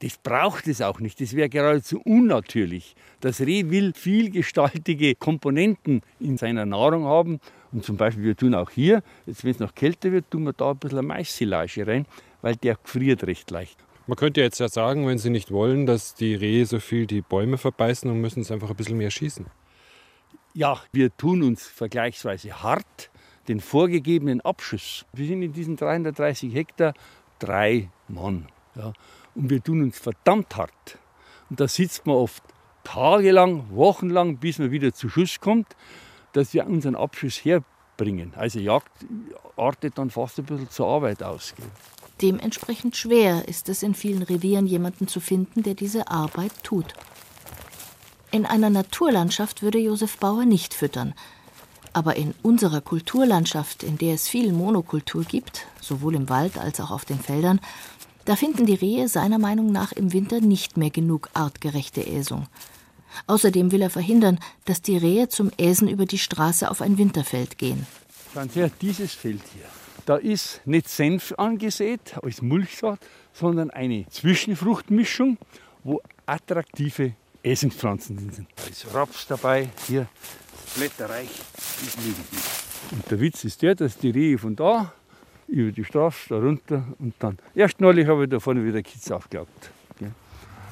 [0.00, 1.20] Das braucht es auch nicht.
[1.20, 2.94] Das wäre geradezu unnatürlich.
[3.20, 7.40] Das Reh will vielgestaltige Komponenten in seiner Nahrung haben.
[7.72, 10.52] Und zum Beispiel, wir tun auch hier, jetzt wenn es noch kälter wird, tun wir
[10.52, 12.06] da ein bisschen Mais-Silage rein,
[12.42, 13.78] weil der friert recht leicht.
[14.06, 17.22] Man könnte jetzt ja sagen, wenn Sie nicht wollen, dass die Rehe so viel die
[17.22, 19.46] Bäume verbeißen, dann müssen sie einfach ein bisschen mehr schießen.
[20.54, 23.10] Ja, wir tun uns vergleichsweise hart
[23.48, 25.04] den vorgegebenen Abschuss.
[25.12, 26.94] Wir sind in diesen 330 Hektar
[27.38, 28.46] drei Mann.
[28.74, 28.92] Ja.
[29.36, 30.98] Und wir tun uns verdammt hart.
[31.50, 32.42] Und da sitzt man oft
[32.82, 35.76] tagelang, wochenlang, bis man wieder zu Schuss kommt,
[36.32, 38.32] dass wir unseren Abschuss herbringen.
[38.34, 38.90] Also Jagd
[39.56, 41.54] artet dann fast ein bisschen zur Arbeit aus.
[42.22, 46.94] Dementsprechend schwer ist es in vielen Revieren jemanden zu finden, der diese Arbeit tut.
[48.30, 51.14] In einer Naturlandschaft würde Josef Bauer nicht füttern.
[51.92, 56.90] Aber in unserer Kulturlandschaft, in der es viel Monokultur gibt, sowohl im Wald als auch
[56.90, 57.60] auf den Feldern,
[58.26, 62.46] da finden die Rehe seiner Meinung nach im Winter nicht mehr genug artgerechte Äsung.
[63.26, 67.56] Außerdem will er verhindern, dass die Rehe zum Äsen über die Straße auf ein Winterfeld
[67.56, 67.86] gehen.
[68.34, 69.64] Schauen Sie, dieses Feld hier.
[70.04, 73.00] Da ist nicht Senf angesät als Mulchsaat,
[73.32, 75.38] sondern eine Zwischenfruchtmischung,
[75.82, 78.48] wo attraktive Essenspflanzen sind.
[78.56, 80.08] Da ist Raps dabei, hier
[80.76, 81.28] blätterreich,
[82.90, 84.92] Und der Witz ist der, dass die Rehe von da
[85.48, 87.38] über die Straße, da runter und dann.
[87.54, 89.70] Erst neulich habe ich da vorne wieder Kids aufgelaugt.
[89.98, 90.12] Gell.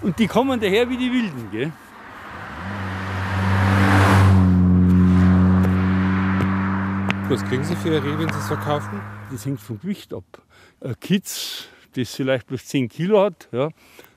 [0.03, 1.51] Und die kommen daher wie die Wilden.
[1.51, 1.73] Gell.
[7.29, 9.01] Was kriegen Sie für Ihre Reh, wenn Sie es verkaufen?
[9.33, 10.25] Das hängt vom Gewicht ab.
[10.81, 13.71] Ein Kitz, das vielleicht bloß 10 Kilo hat, ja,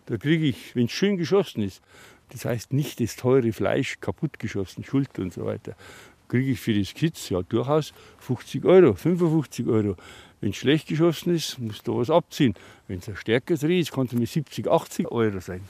[0.08, 1.82] da kriege ich, wenn es schön geschossen ist,
[2.30, 5.76] das heißt nicht das teure Fleisch kaputt geschossen, Schulter und so weiter,
[6.28, 9.96] kriege ich für das Kitz ja durchaus 50 Euro, 55 Euro.
[10.40, 12.54] Wenn es schlecht geschossen ist, muss da was abziehen.
[12.88, 15.62] Wenn es ein stärkeres Reh ist, kann es mit 70, 80 Euro sein.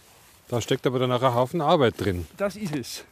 [0.50, 2.28] Da steckt aber dann auch ein Haufen Arbeit drin.
[2.38, 3.04] Das ist es.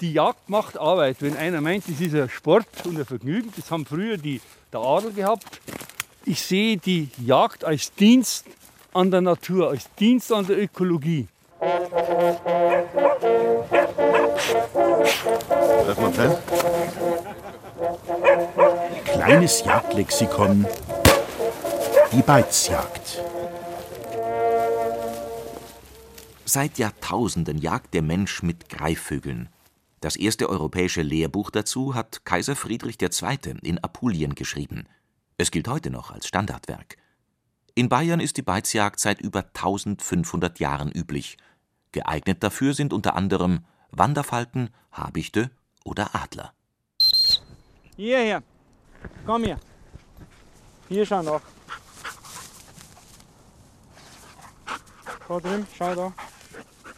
[0.00, 1.16] Die Jagd macht Arbeit.
[1.20, 4.40] Wenn einer meint, es ist ein Sport und ein Vergnügen, das haben früher die,
[4.72, 5.60] der Adel gehabt.
[6.24, 8.46] Ich sehe die Jagd als Dienst
[8.92, 11.26] an der Natur, als Dienst an der Ökologie.
[15.86, 16.12] Darf man
[19.04, 20.66] Kleines Jagdlexikon
[22.12, 23.22] die Beizjagd.
[26.44, 29.50] Seit Jahrtausenden jagt der Mensch mit Greifvögeln.
[30.00, 33.58] Das erste europäische Lehrbuch dazu hat Kaiser Friedrich II.
[33.62, 34.86] in Apulien geschrieben.
[35.36, 36.96] Es gilt heute noch als Standardwerk.
[37.74, 41.36] In Bayern ist die Beizjagd seit über 1500 Jahren üblich.
[41.92, 45.50] Geeignet dafür sind unter anderem Wanderfalken, Habichte
[45.84, 46.54] oder Adler.
[47.96, 48.42] Hierher,
[49.26, 49.58] komm her.
[50.88, 51.42] Hier schau nach.
[55.28, 56.12] Da drin, schau da.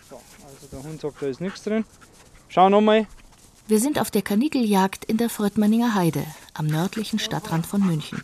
[0.09, 1.85] So, also der Hund sagt, da ist nichts drin.
[2.49, 3.07] Schau nochmal.
[3.67, 6.25] Wir sind auf der Kanigeljagd in der Fröttmanninger Heide,
[6.55, 8.23] am nördlichen Stadtrand von München.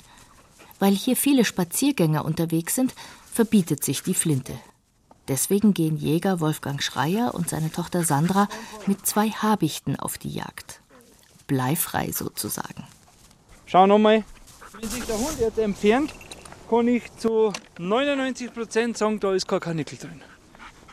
[0.78, 2.94] Weil hier viele Spaziergänger unterwegs sind,
[3.32, 4.58] verbietet sich die Flinte.
[5.28, 8.48] Deswegen gehen Jäger Wolfgang Schreier und seine Tochter Sandra
[8.86, 10.80] mit zwei Habichten auf die Jagd.
[11.48, 12.84] Bleifrei sozusagen.
[13.66, 14.24] Schau nochmal,
[14.80, 16.14] wenn sich der Hund jetzt entfernt,
[16.68, 20.22] kann ich zu 99 Prozent sagen, da ist kein Kanickel drin.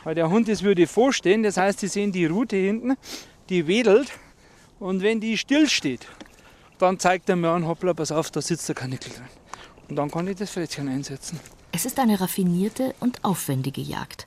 [0.04, 2.96] Weil der Hund das würde vorstehen, das heißt, Sie sehen die Rute hinten,
[3.48, 4.12] die wedelt
[4.78, 6.06] und wenn die still steht,
[6.78, 9.24] dann zeigt er mir an, hoppla, pass auf, da sitzt der Kanickel drin.
[9.88, 11.40] Und dann kann ich das Frettchen einsetzen.
[11.72, 14.26] Es ist eine raffinierte und aufwendige Jagd.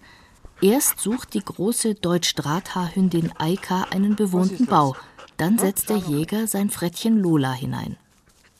[0.62, 4.96] Erst sucht die große Deutsch-Drahthaarhündin Eika einen bewohnten Bau.
[5.38, 7.96] Dann setzt der Jäger sein Frettchen Lola hinein.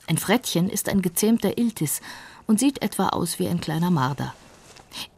[0.06, 2.00] Ein Frettchen ist ein gezähmter Iltis
[2.48, 4.34] und sieht etwa aus wie ein kleiner Marder.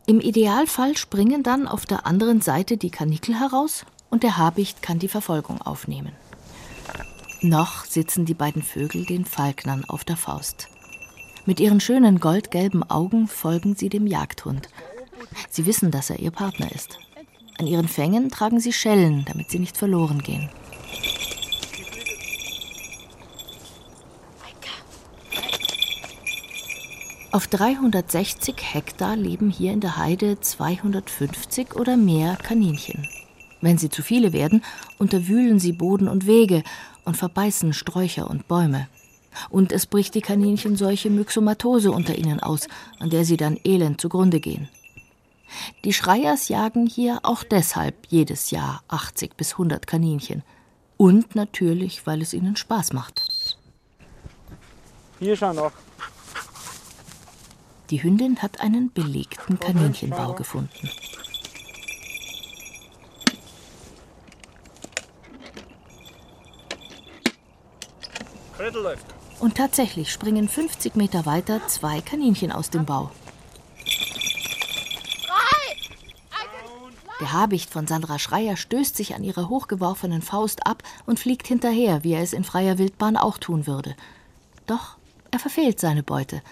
[0.04, 4.98] Im Idealfall springen dann auf der anderen Seite die Kanickel heraus und der Habicht kann
[4.98, 6.12] die Verfolgung aufnehmen.
[7.40, 10.68] Noch sitzen die beiden Vögel den Falknern auf der Faust.
[11.46, 14.68] Mit ihren schönen goldgelben Augen folgen sie dem Jagdhund.
[15.48, 16.98] Sie wissen, dass er ihr Partner ist.
[17.58, 20.50] An ihren Fängen tragen sie Schellen, damit sie nicht verloren gehen.
[27.32, 33.06] Auf 360 Hektar leben hier in der Heide 250 oder mehr Kaninchen.
[33.60, 34.64] Wenn sie zu viele werden,
[34.98, 36.64] unterwühlen sie Boden und Wege
[37.04, 38.88] und verbeißen Sträucher und Bäume.
[39.48, 42.66] Und es bricht die Kaninchenseuche Myxomatose unter ihnen aus,
[42.98, 44.68] an der sie dann elend zugrunde gehen.
[45.84, 50.42] Die Schreiers jagen hier auch deshalb jedes Jahr 80 bis 100 Kaninchen.
[50.96, 53.22] Und natürlich, weil es ihnen Spaß macht.
[55.20, 55.72] Hier schau noch.
[57.90, 60.88] Die Hündin hat einen belegten Kaninchenbau gefunden.
[69.40, 73.10] Und tatsächlich springen 50 Meter weiter zwei Kaninchen aus dem Bau.
[77.20, 82.04] Der Habicht von Sandra Schreier stößt sich an ihrer hochgeworfenen Faust ab und fliegt hinterher,
[82.04, 83.96] wie er es in freier Wildbahn auch tun würde.
[84.66, 84.96] Doch
[85.30, 86.42] er verfehlt seine Beute.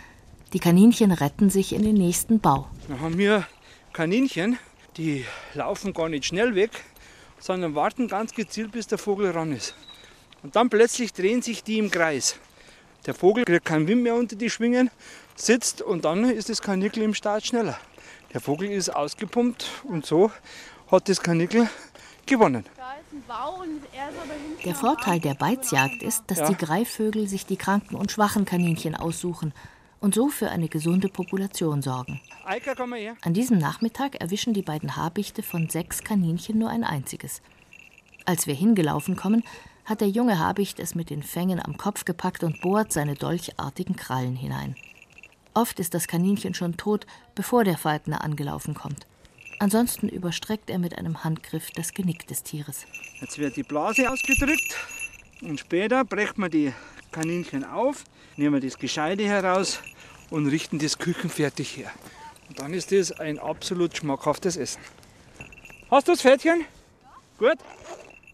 [0.52, 2.68] Die Kaninchen retten sich in den nächsten Bau.
[2.88, 3.46] Da haben wir
[3.92, 4.58] Kaninchen,
[4.96, 5.24] die
[5.54, 6.70] laufen gar nicht schnell weg,
[7.38, 9.74] sondern warten ganz gezielt, bis der Vogel ran ist.
[10.42, 12.36] Und dann plötzlich drehen sich die im Kreis.
[13.06, 14.90] Der Vogel kriegt keinen Wind mehr unter die Schwingen,
[15.36, 17.78] sitzt und dann ist das Kanickel im Start schneller.
[18.32, 20.30] Der Vogel ist ausgepumpt und so
[20.90, 21.68] hat das Kanickel
[22.26, 22.64] gewonnen.
[24.64, 26.48] Der Vorteil der Beizjagd ist, dass Ja.
[26.48, 29.52] die Greifvögel sich die kranken und schwachen Kaninchen aussuchen
[30.00, 32.20] und so für eine gesunde Population sorgen.
[32.44, 33.16] Eika, komm mal her.
[33.22, 37.42] An diesem Nachmittag erwischen die beiden Habichte von sechs Kaninchen nur ein einziges.
[38.24, 39.42] Als wir hingelaufen kommen,
[39.84, 43.96] hat der junge Habicht es mit den Fängen am Kopf gepackt und bohrt seine dolchartigen
[43.96, 44.76] Krallen hinein.
[45.54, 49.06] Oft ist das Kaninchen schon tot, bevor der Falkner angelaufen kommt.
[49.58, 52.86] Ansonsten überstreckt er mit einem Handgriff das Genick des Tieres.
[53.20, 54.76] Jetzt wird die Blase ausgedrückt
[55.42, 56.72] und später brechen wir die
[57.10, 58.04] Kaninchen auf,
[58.36, 59.80] nehmen wir das Gescheide heraus
[60.30, 61.90] und richten das küchenfertig her.
[62.48, 64.80] Und dann ist das ein absolut schmackhaftes Essen.
[65.90, 66.64] Hast du das Pferdchen?
[67.38, 67.58] Gut.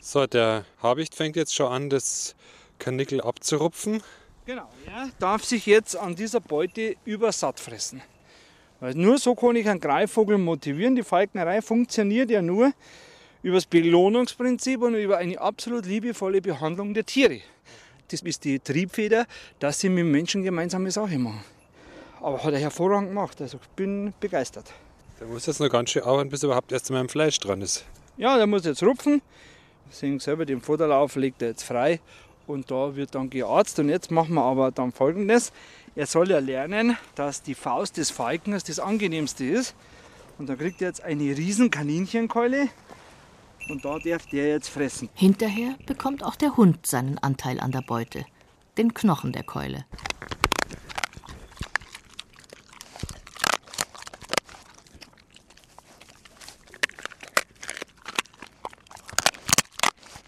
[0.00, 2.34] So, der Habicht fängt jetzt schon an, das
[2.78, 4.02] Kanickel abzurupfen.
[4.46, 8.02] Genau, er darf sich jetzt an dieser Beute übersatt fressen.
[8.80, 10.96] Weil nur so kann ich einen Greifvogel motivieren.
[10.96, 12.72] Die Falknerei funktioniert ja nur
[13.42, 17.40] über das Belohnungsprinzip und über eine absolut liebevolle Behandlung der Tiere.
[18.08, 19.26] Das ist die Triebfeder,
[19.58, 21.42] dass sie mit Menschen gemeinsame Sache machen.
[22.20, 23.40] Aber hat er hervorragend gemacht.
[23.40, 24.72] Also ich bin begeistert.
[25.20, 27.62] Der muss jetzt noch ganz schön arbeiten, bis er überhaupt erst mal am Fleisch dran
[27.62, 27.84] ist.
[28.16, 29.22] Ja, der muss jetzt rupfen.
[29.90, 32.00] Sie sehen selber, den Futterlauf legt er jetzt frei
[32.46, 33.78] und da wird dann gearzt.
[33.78, 35.52] Und jetzt machen wir aber dann folgendes.
[35.94, 39.74] Er soll ja lernen, dass die Faust des Falkners das angenehmste ist.
[40.38, 42.68] Und da kriegt er jetzt eine riesen Kaninchenkeule
[43.68, 45.08] und da darf der jetzt fressen.
[45.14, 48.24] Hinterher bekommt auch der Hund seinen Anteil an der Beute,
[48.76, 49.84] den Knochen der Keule.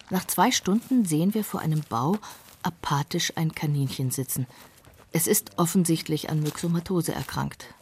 [0.08, 2.16] Nach zwei Stunden sehen wir vor einem Bau
[2.62, 4.46] apathisch ein Kaninchen sitzen.
[5.12, 7.74] Es ist offensichtlich an Myxomatose erkrankt.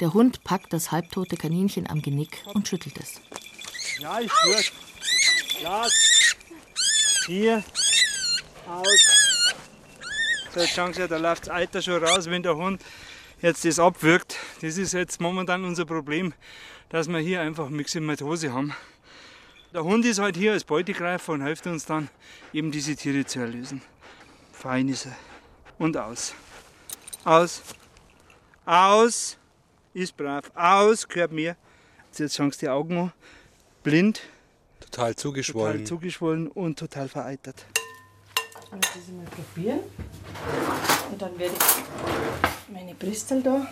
[0.00, 3.20] Der Hund packt das halbtote Kaninchen am Genick und schüttelt es.
[3.98, 4.83] Ja, ist gut.
[5.60, 5.86] Ja,
[7.26, 7.64] hier,
[8.66, 9.44] aus.
[10.52, 12.82] So, jetzt schauen Sie, da läuft das Alter schon raus, wenn der Hund
[13.40, 14.36] jetzt das abwirkt.
[14.60, 16.34] Das ist jetzt momentan unser Problem,
[16.88, 18.74] dass wir hier einfach Myxomatose haben.
[19.72, 22.08] Der Hund ist halt hier als Beutegreifer und hilft uns dann,
[22.52, 23.82] eben diese Tiere zu erlösen.
[24.52, 25.16] Fein ist er.
[25.78, 26.34] Und aus.
[27.24, 27.62] Aus.
[28.64, 29.36] Aus.
[29.92, 30.50] Ist brav.
[30.54, 31.08] Aus.
[31.08, 31.56] Gehört mir.
[32.16, 33.12] Jetzt schauen Sie die Augen an.
[33.82, 34.22] Blind.
[34.94, 35.72] Total zugeschwollen.
[35.72, 37.66] Total zugeschwollen und total vereitert.
[38.62, 39.80] Ich werde das mal probieren.
[41.10, 43.66] Und dann werde ich meine Bristel da.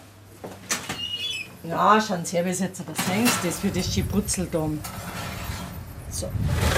[1.62, 4.68] Ja, schauen Sie her, wie es jetzt aber sehen Sie das für das Schiputzel da.
[6.10, 6.28] So,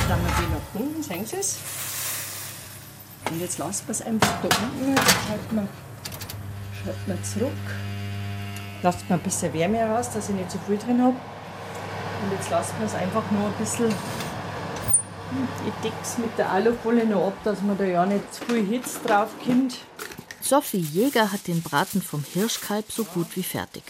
[0.09, 1.59] dann wir die nach unten, sehen Sie es?
[3.31, 4.95] Und jetzt lassen wir es einfach da unten.
[5.27, 5.69] Schalten wir,
[6.85, 7.53] schalten wir zurück.
[8.83, 11.17] Lasst mir ein bisschen Wärme raus, dass ich nicht zu viel drin habe.
[11.17, 13.89] Und jetzt lassen wir es einfach nur ein bisschen.
[15.67, 18.65] Ich decke es mit der Alufolie noch ab, dass man da ja nicht zu viel
[18.65, 19.79] Hitze drauf kommt.
[20.41, 23.83] Sophie Jäger hat den Braten vom Hirschkalb so gut wie fertig.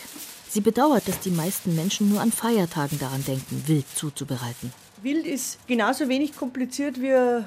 [0.49, 4.73] Sie bedauert, dass die meisten Menschen nur an Feiertagen daran denken, wild zuzubereiten.
[5.03, 7.43] Wild ist genauso wenig kompliziert wie.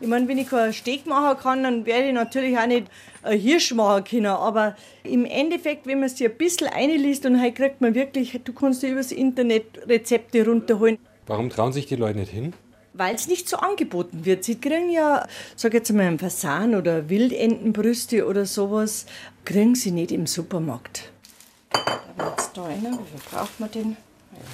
[0.00, 2.86] Ich meine, wenn ich keinen Steak machen kann, dann werde ich natürlich auch nicht
[3.22, 4.26] ein Hirsch machen können.
[4.26, 8.52] Aber im Endeffekt, wenn man sich ein bisschen einliest und heute kriegt man wirklich, du
[8.52, 10.98] kannst dir übers Internet Rezepte runterholen.
[11.26, 12.52] Warum trauen sich die Leute nicht hin?
[12.94, 14.44] Weil es nicht so angeboten wird.
[14.44, 15.26] Sie kriegen ja,
[15.56, 19.06] sag jetzt mal, einen Fasan oder Wildentenbrüste oder sowas,
[19.44, 21.10] kriegen sie nicht im Supermarkt.
[21.70, 21.80] Da
[22.16, 22.90] wird jetzt da einer.
[22.90, 23.96] Wie viel braucht man denn?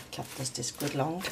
[0.05, 1.25] Ich glaube, dass das gut langt.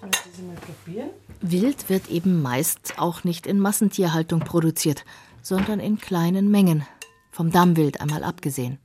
[0.00, 1.10] Und das mal probieren.
[1.40, 5.04] Wild wird eben meist auch nicht in Massentierhaltung produziert,
[5.42, 6.86] sondern in kleinen Mengen,
[7.30, 8.78] vom Dammwild einmal abgesehen.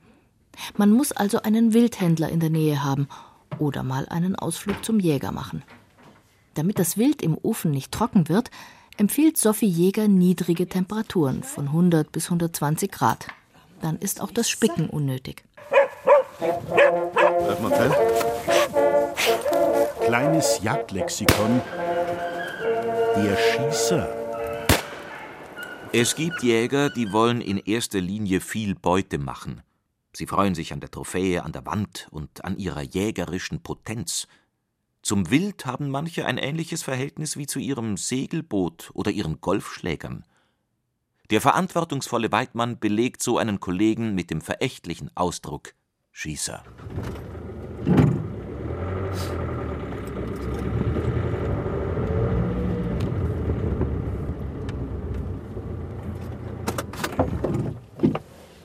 [0.75, 3.07] Man muss also einen Wildhändler in der Nähe haben
[3.59, 5.63] oder mal einen Ausflug zum Jäger machen.
[6.55, 8.51] Damit das Wild im Ofen nicht trocken wird,
[8.97, 13.27] empfiehlt Sophie Jäger niedrige Temperaturen von 100 bis 120 Grad.
[13.81, 15.43] Dann ist auch das Spicken unnötig.
[16.39, 17.95] Bleib mal fest.
[20.05, 21.61] Kleines Jagdlexikon.
[23.15, 24.23] Der Schießer.
[25.91, 29.61] Es gibt Jäger, die wollen in erster Linie viel Beute machen.
[30.11, 34.27] Sie freuen sich an der Trophäe an der Wand und an ihrer jägerischen Potenz.
[35.03, 40.23] Zum Wild haben manche ein ähnliches Verhältnis wie zu ihrem Segelboot oder ihren Golfschlägern.
[41.29, 45.73] Der verantwortungsvolle Weidmann belegt so einen Kollegen mit dem verächtlichen Ausdruck
[46.13, 46.63] Schießer.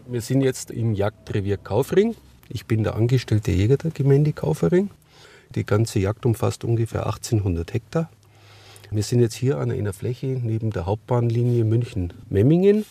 [0.07, 2.15] Wir sind jetzt im Jagdrevier Kaufring.
[2.49, 4.91] Ich bin der angestellte Jäger der Gemeinde Kaufering.
[5.55, 8.11] Die ganze Jagd umfasst ungefähr 1800 Hektar.
[8.91, 12.85] Wir sind jetzt hier an einer Fläche neben der Hauptbahnlinie München-Memmingen.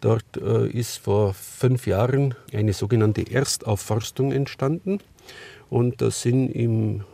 [0.00, 4.98] Dort äh, ist vor fünf Jahren eine sogenannte Erstaufforstung entstanden.
[5.68, 7.04] Und da sind im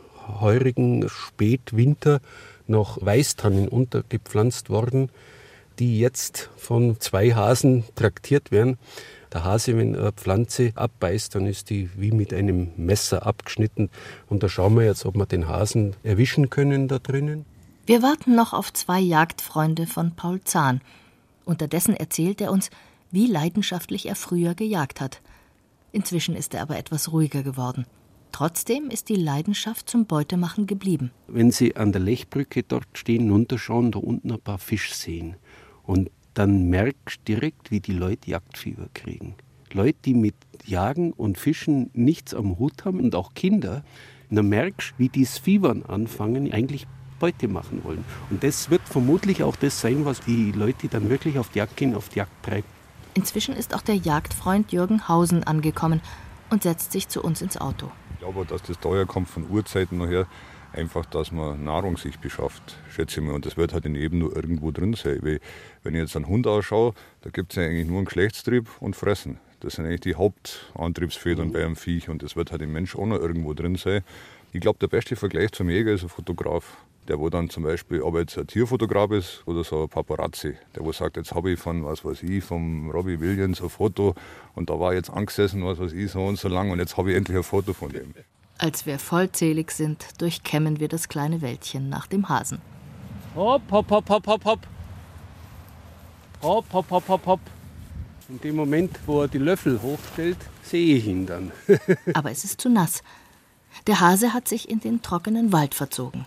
[0.41, 2.21] heurigen Spätwinter
[2.65, 5.09] noch Weißtannen untergepflanzt worden,
[5.79, 8.77] die jetzt von zwei Hasen traktiert werden.
[9.33, 13.89] Der Hase, wenn eine Pflanze abbeißt, dann ist die wie mit einem Messer abgeschnitten.
[14.27, 17.45] Und da schauen wir jetzt, ob wir den Hasen erwischen können da drinnen.
[17.85, 20.81] Wir warten noch auf zwei Jagdfreunde von Paul Zahn.
[21.45, 22.69] Unterdessen erzählt er uns,
[23.11, 25.21] wie leidenschaftlich er früher gejagt hat.
[25.91, 27.85] Inzwischen ist er aber etwas ruhiger geworden.
[28.31, 31.11] Trotzdem ist die Leidenschaft zum Beutemachen geblieben.
[31.27, 35.37] Wenn Sie an der Lechbrücke dort stehen, runterschauen, da unten ein paar Fisch sehen.
[35.83, 39.33] Und dann merkst du direkt, wie die Leute Jagdfieber kriegen.
[39.73, 40.35] Leute, die mit
[40.65, 43.83] Jagen und Fischen nichts am Hut haben und auch Kinder,
[44.29, 46.85] dann merkst du, wie die das Fiebern anfangen, eigentlich
[47.19, 48.05] Beute machen wollen.
[48.29, 51.75] Und das wird vermutlich auch das sein, was die Leute dann wirklich auf die Jagd
[51.75, 52.67] gehen, auf die Jagd treibt.
[53.15, 56.01] Inzwischen ist auch der Jagdfreund Jürgen Hausen angekommen
[56.51, 57.89] und setzt sich zu uns ins Auto.
[58.13, 60.27] Ich glaube, dass das daher kommt von Urzeiten nachher,
[60.77, 63.33] einfach, dass man Nahrung sich beschafft, schätze ich mal.
[63.33, 65.19] Und das wird halt in eben nur irgendwo drin sein.
[65.21, 65.39] Weil,
[65.83, 68.95] wenn ich jetzt einen Hund ausschaue, da gibt es ja eigentlich nur einen Geschlechtstrieb und
[68.95, 69.39] Fressen.
[69.59, 71.51] Das sind eigentlich die Hauptantriebsfedern mhm.
[71.51, 74.03] bei einem Viech und das wird halt im Mensch auch noch irgendwo drin sein.
[74.53, 76.77] Ich glaube, der beste Vergleich zum Jäger ist ein Fotograf.
[77.07, 80.55] Der, wo dann zum Beispiel, ob er jetzt ein Tierfotograf ist oder so ein Paparazzi,
[80.75, 84.13] der, wo sagt, jetzt habe ich von, was weiß ich, vom Robbie Williams ein Foto
[84.55, 87.11] und da war jetzt angesessen, was weiß ich, so und so lang und jetzt habe
[87.11, 88.13] ich endlich ein Foto von dem.
[88.59, 92.59] Als wir vollzählig sind, durchkämmen wir das kleine Wäldchen nach dem Hasen.
[93.35, 94.67] Hopp, hopp, hopp, hopp, hopp, hopp.
[96.41, 97.39] Hopp, hopp, hopp, hopp, hopp.
[98.29, 101.51] In dem Moment, wo er die Löffel hochstellt, sehe ich ihn dann.
[102.13, 103.03] Aber es ist zu nass.
[103.85, 106.25] Der Hase hat sich in den trockenen Wald verzogen.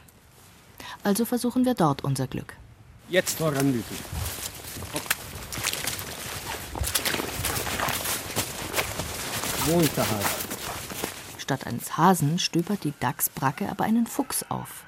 [1.02, 2.54] Also versuchen wir dort unser Glück.
[3.08, 3.94] Jetzt voran, bitte.
[9.66, 10.49] Wo ist der Hase?
[11.50, 14.84] Statt eines Hasen stöbert die Dachsbracke aber einen Fuchs auf.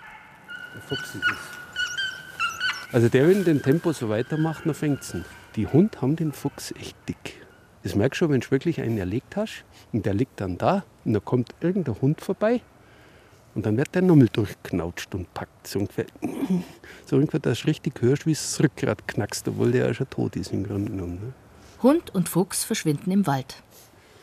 [0.72, 2.94] Der Fuchs ist es.
[2.94, 5.16] Also der, wenn den Tempo so weitermacht, dann fängt es
[5.56, 7.44] Die Hunde haben den Fuchs echt dick.
[7.82, 10.84] Das merkst du schon, wenn du wirklich einen erlegt hast und der liegt dann da
[11.04, 12.60] und da kommt irgendein Hund vorbei
[13.56, 15.66] Und dann wird der nochmal durchknautscht und packt.
[15.66, 16.06] So ungefähr,
[17.06, 20.08] so ungefähr dass du richtig hörst, wie es das Rückgrat knackst, obwohl der ja schon
[20.10, 21.14] tot ist im Grunde genommen.
[21.14, 21.32] Ne?
[21.82, 23.64] Hund und Fuchs verschwinden im Wald.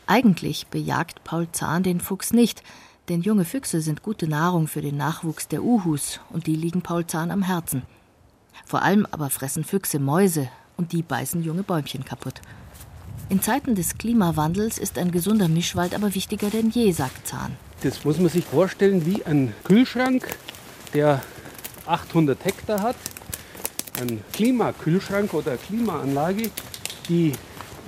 [0.10, 2.64] Eigentlich bejagt Paul Zahn den Fuchs nicht,
[3.10, 7.06] denn junge Füchse sind gute Nahrung für den Nachwuchs der Uhus und die liegen Paul
[7.06, 7.84] Zahn am Herzen.
[8.66, 12.42] Vor allem aber fressen Füchse Mäuse und die beißen junge Bäumchen kaputt.
[13.30, 17.56] In Zeiten des Klimawandels ist ein gesunder Mischwald aber wichtiger denn je, sagt Zahn.
[17.84, 20.36] Das muss man sich vorstellen wie ein Kühlschrank,
[20.96, 21.22] der
[21.86, 22.96] 800 Hektar hat.
[24.02, 26.50] Ein Klimakühlschrank oder Klimaanlage,
[27.08, 27.34] die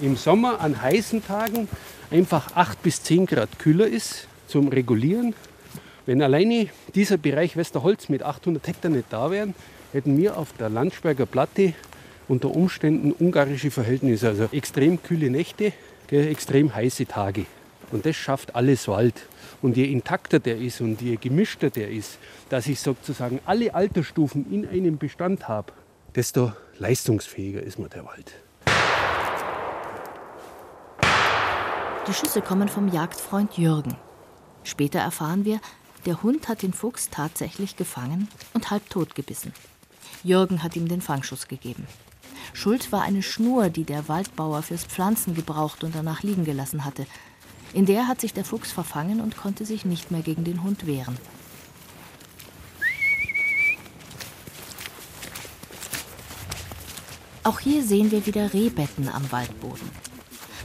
[0.02, 1.68] im Sommer an heißen Tagen
[2.12, 5.34] einfach 8 bis 10 Grad kühler ist zum Regulieren.
[6.06, 9.56] Wenn alleine dieser Bereich Westerholz mit 800 Hektar nicht da wären,
[9.94, 11.74] hätten wir auf der Landsberger Platte
[12.28, 15.74] unter Umständen ungarische Verhältnisse, also extrem kühle Nächte,
[16.10, 17.46] extrem heiße Tage.
[17.92, 19.28] Und das schafft alles Wald.
[19.62, 22.18] Und je intakter der ist und je gemischter der ist,
[22.50, 25.72] dass ich sozusagen alle Altersstufen in einem Bestand habe,
[26.16, 28.34] desto leistungsfähiger ist mir der Wald.
[32.08, 33.96] Die Schüsse kommen vom Jagdfreund Jürgen.
[34.64, 35.60] Später erfahren wir,
[36.08, 39.54] der Hund hat den Fuchs tatsächlich gefangen und halb tot gebissen.
[40.24, 41.86] Jürgen hat ihm den Fangschuss gegeben.
[42.54, 47.06] Schuld war eine Schnur, die der Waldbauer fürs Pflanzen gebraucht und danach liegen gelassen hatte.
[47.72, 50.88] In der hat sich der Fuchs verfangen und konnte sich nicht mehr gegen den Hund
[50.88, 51.18] wehren.
[57.44, 60.11] Auch hier sehen wir wieder Rehbetten am Waldboden.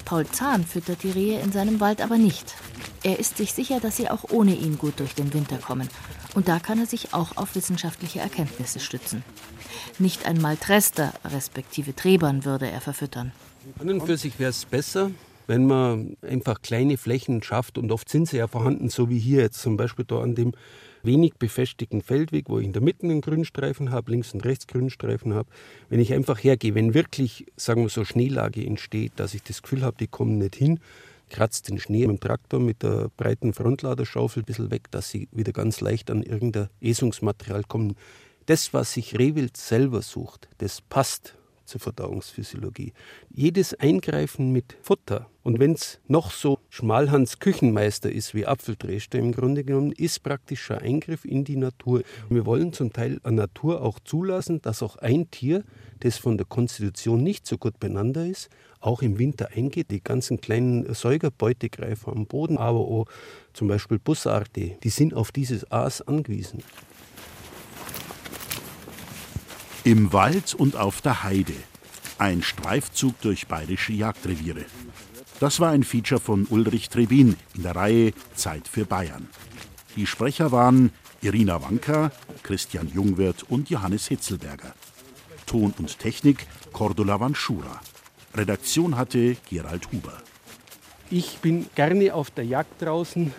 [0.06, 2.54] Paul Zahn füttert die Rehe in seinem Wald aber nicht.
[3.02, 5.88] Er ist sich sicher, dass sie auch ohne ihn gut durch den Winter kommen.
[6.34, 9.24] Und da kann er sich auch auf wissenschaftliche Erkenntnisse stützen.
[9.98, 13.32] Nicht einmal Trester, respektive Trebern, würde er verfüttern.
[13.80, 15.10] An und für sich wäre es besser,
[15.48, 19.42] wenn man einfach kleine Flächen schafft und oft sind sie ja vorhanden, so wie hier
[19.42, 20.52] jetzt zum Beispiel da an dem
[21.06, 25.34] wenig befestigten Feldweg, wo ich in der Mitte einen Grünstreifen habe, links und rechts Grünstreifen
[25.34, 25.48] habe.
[25.88, 29.82] Wenn ich einfach hergehe, wenn wirklich, sagen wir so, Schneelage entsteht, dass ich das Gefühl
[29.82, 30.80] habe, die kommen nicht hin,
[31.30, 35.28] kratzt den Schnee mit dem Traktor mit der breiten Frontladerschaufel ein bisschen weg, dass sie
[35.32, 37.96] wieder ganz leicht an irgendein Esungsmaterial kommen.
[38.46, 41.36] Das, was sich Rehwild selber sucht, das passt
[41.66, 42.92] zur Verdauungsphysiologie.
[43.30, 49.30] Jedes Eingreifen mit Futter, und wenn es noch so Schmalhans Küchenmeister ist wie Apfeldreschter im
[49.30, 52.02] Grunde genommen, ist praktischer Eingriff in die Natur.
[52.28, 55.62] Wir wollen zum Teil an Natur auch zulassen, dass auch ein Tier,
[56.00, 58.48] das von der Konstitution nicht so gut beieinander ist,
[58.80, 59.92] auch im Winter eingeht.
[59.92, 63.06] Die ganzen kleinen Säugerbeutegreifer am Boden, aber auch
[63.52, 66.64] zum Beispiel Bussarde, die sind auf dieses Aas angewiesen.
[69.86, 71.52] Im Wald und auf der Heide.
[72.18, 74.64] Ein Streifzug durch bayerische Jagdreviere.
[75.38, 79.28] Das war ein Feature von Ulrich Trebin in der Reihe Zeit für Bayern.
[79.94, 80.90] Die Sprecher waren
[81.22, 82.10] Irina Wanka,
[82.42, 84.74] Christian Jungwirth und Johannes Hitzelberger.
[85.46, 87.80] Ton und Technik Cordula Vanschura.
[88.34, 90.20] Redaktion hatte Gerald Huber.
[91.10, 93.32] Ich bin gerne auf der Jagd draußen.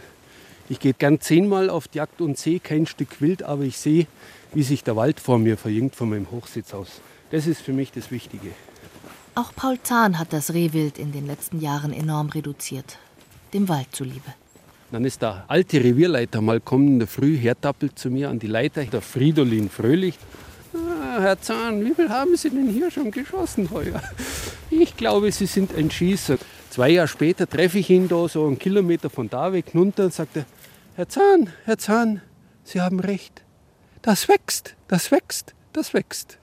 [0.70, 4.08] Ich gehe gern zehnmal auf die Jagd und sehe kein Stück Wild, aber ich sehe
[4.54, 7.02] wie sich der Wald vor mir verjüngt von meinem Hochsitz aus.
[7.32, 8.50] Das ist für mich das Wichtige.
[9.36, 12.98] Auch Paul Zahn hat das Rehwild in den letzten Jahren enorm reduziert.
[13.54, 14.34] Dem Wald zuliebe.
[14.92, 18.48] Dann ist der alte Revierleiter mal kommen in der Früh, hertappelt zu mir an die
[18.48, 20.18] Leiter, der Fridolin Fröhlich.
[20.74, 24.02] Ah, Herr Zahn, wie viel haben Sie denn hier schon geschossen heuer?
[24.70, 26.38] Ich glaube, Sie sind ein Schießer.
[26.70, 30.14] Zwei Jahre später treffe ich ihn da so einen Kilometer von da weg runter und
[30.14, 30.46] sagte,
[30.96, 32.22] Herr Zahn, Herr Zahn,
[32.64, 33.44] Sie haben recht.
[34.08, 36.38] Das wächst, das wächst, das wächst.